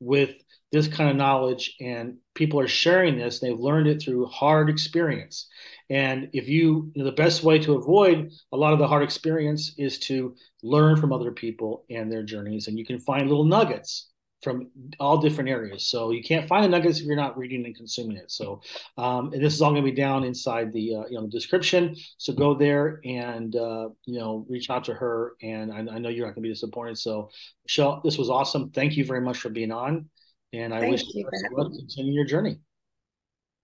with 0.00 0.34
this 0.72 0.88
kind 0.88 1.10
of 1.10 1.16
knowledge 1.16 1.76
and 1.80 2.16
people 2.34 2.58
are 2.58 2.66
sharing 2.66 3.18
this 3.18 3.38
they've 3.38 3.60
learned 3.60 3.86
it 3.86 4.00
through 4.02 4.26
hard 4.26 4.70
experience. 4.70 5.48
And 5.90 6.30
if 6.32 6.48
you, 6.48 6.90
you 6.94 7.02
know, 7.02 7.04
the 7.04 7.12
best 7.12 7.42
way 7.42 7.58
to 7.58 7.74
avoid 7.74 8.32
a 8.52 8.56
lot 8.56 8.72
of 8.72 8.78
the 8.78 8.88
hard 8.88 9.02
experience 9.02 9.74
is 9.76 9.98
to 10.00 10.34
learn 10.62 10.96
from 10.96 11.12
other 11.12 11.30
people 11.30 11.84
and 11.90 12.10
their 12.10 12.22
journeys 12.22 12.68
and 12.68 12.78
you 12.78 12.86
can 12.86 12.98
find 12.98 13.28
little 13.28 13.44
nuggets 13.44 14.11
from 14.42 14.68
all 14.98 15.18
different 15.18 15.48
areas. 15.48 15.86
So 15.86 16.10
you 16.10 16.22
can't 16.22 16.48
find 16.48 16.64
the 16.64 16.68
nuggets 16.68 17.00
if 17.00 17.06
you're 17.06 17.16
not 17.16 17.38
reading 17.38 17.64
and 17.64 17.74
consuming 17.74 18.16
it. 18.16 18.30
So 18.30 18.60
um, 18.98 19.32
and 19.32 19.42
this 19.42 19.54
is 19.54 19.62
all 19.62 19.70
going 19.70 19.84
to 19.84 19.90
be 19.90 19.96
down 19.96 20.24
inside 20.24 20.72
the 20.72 20.96
uh, 20.96 21.04
you 21.08 21.18
know 21.20 21.26
description. 21.26 21.94
So 22.18 22.32
go 22.32 22.54
there 22.54 23.00
and 23.04 23.54
uh, 23.54 23.88
you 24.04 24.18
know 24.18 24.44
reach 24.48 24.70
out 24.70 24.84
to 24.84 24.94
her. 24.94 25.34
And 25.42 25.72
I, 25.72 25.78
I 25.78 25.98
know 25.98 26.08
you're 26.08 26.26
not 26.26 26.34
going 26.34 26.42
to 26.42 26.48
be 26.48 26.52
disappointed. 26.52 26.98
So 26.98 27.30
Michelle, 27.64 28.00
this 28.04 28.18
was 28.18 28.28
awesome. 28.28 28.70
Thank 28.70 28.96
you 28.96 29.04
very 29.04 29.20
much 29.20 29.38
for 29.38 29.48
being 29.48 29.72
on. 29.72 30.08
And 30.52 30.74
I 30.74 30.80
Thank 30.80 30.92
wish 30.92 31.04
you 31.14 31.24
to 31.24 31.70
continue 31.78 32.12
your 32.12 32.26
journey. 32.26 32.58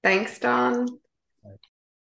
Thanks, 0.03 0.39
Don. 0.39 1.01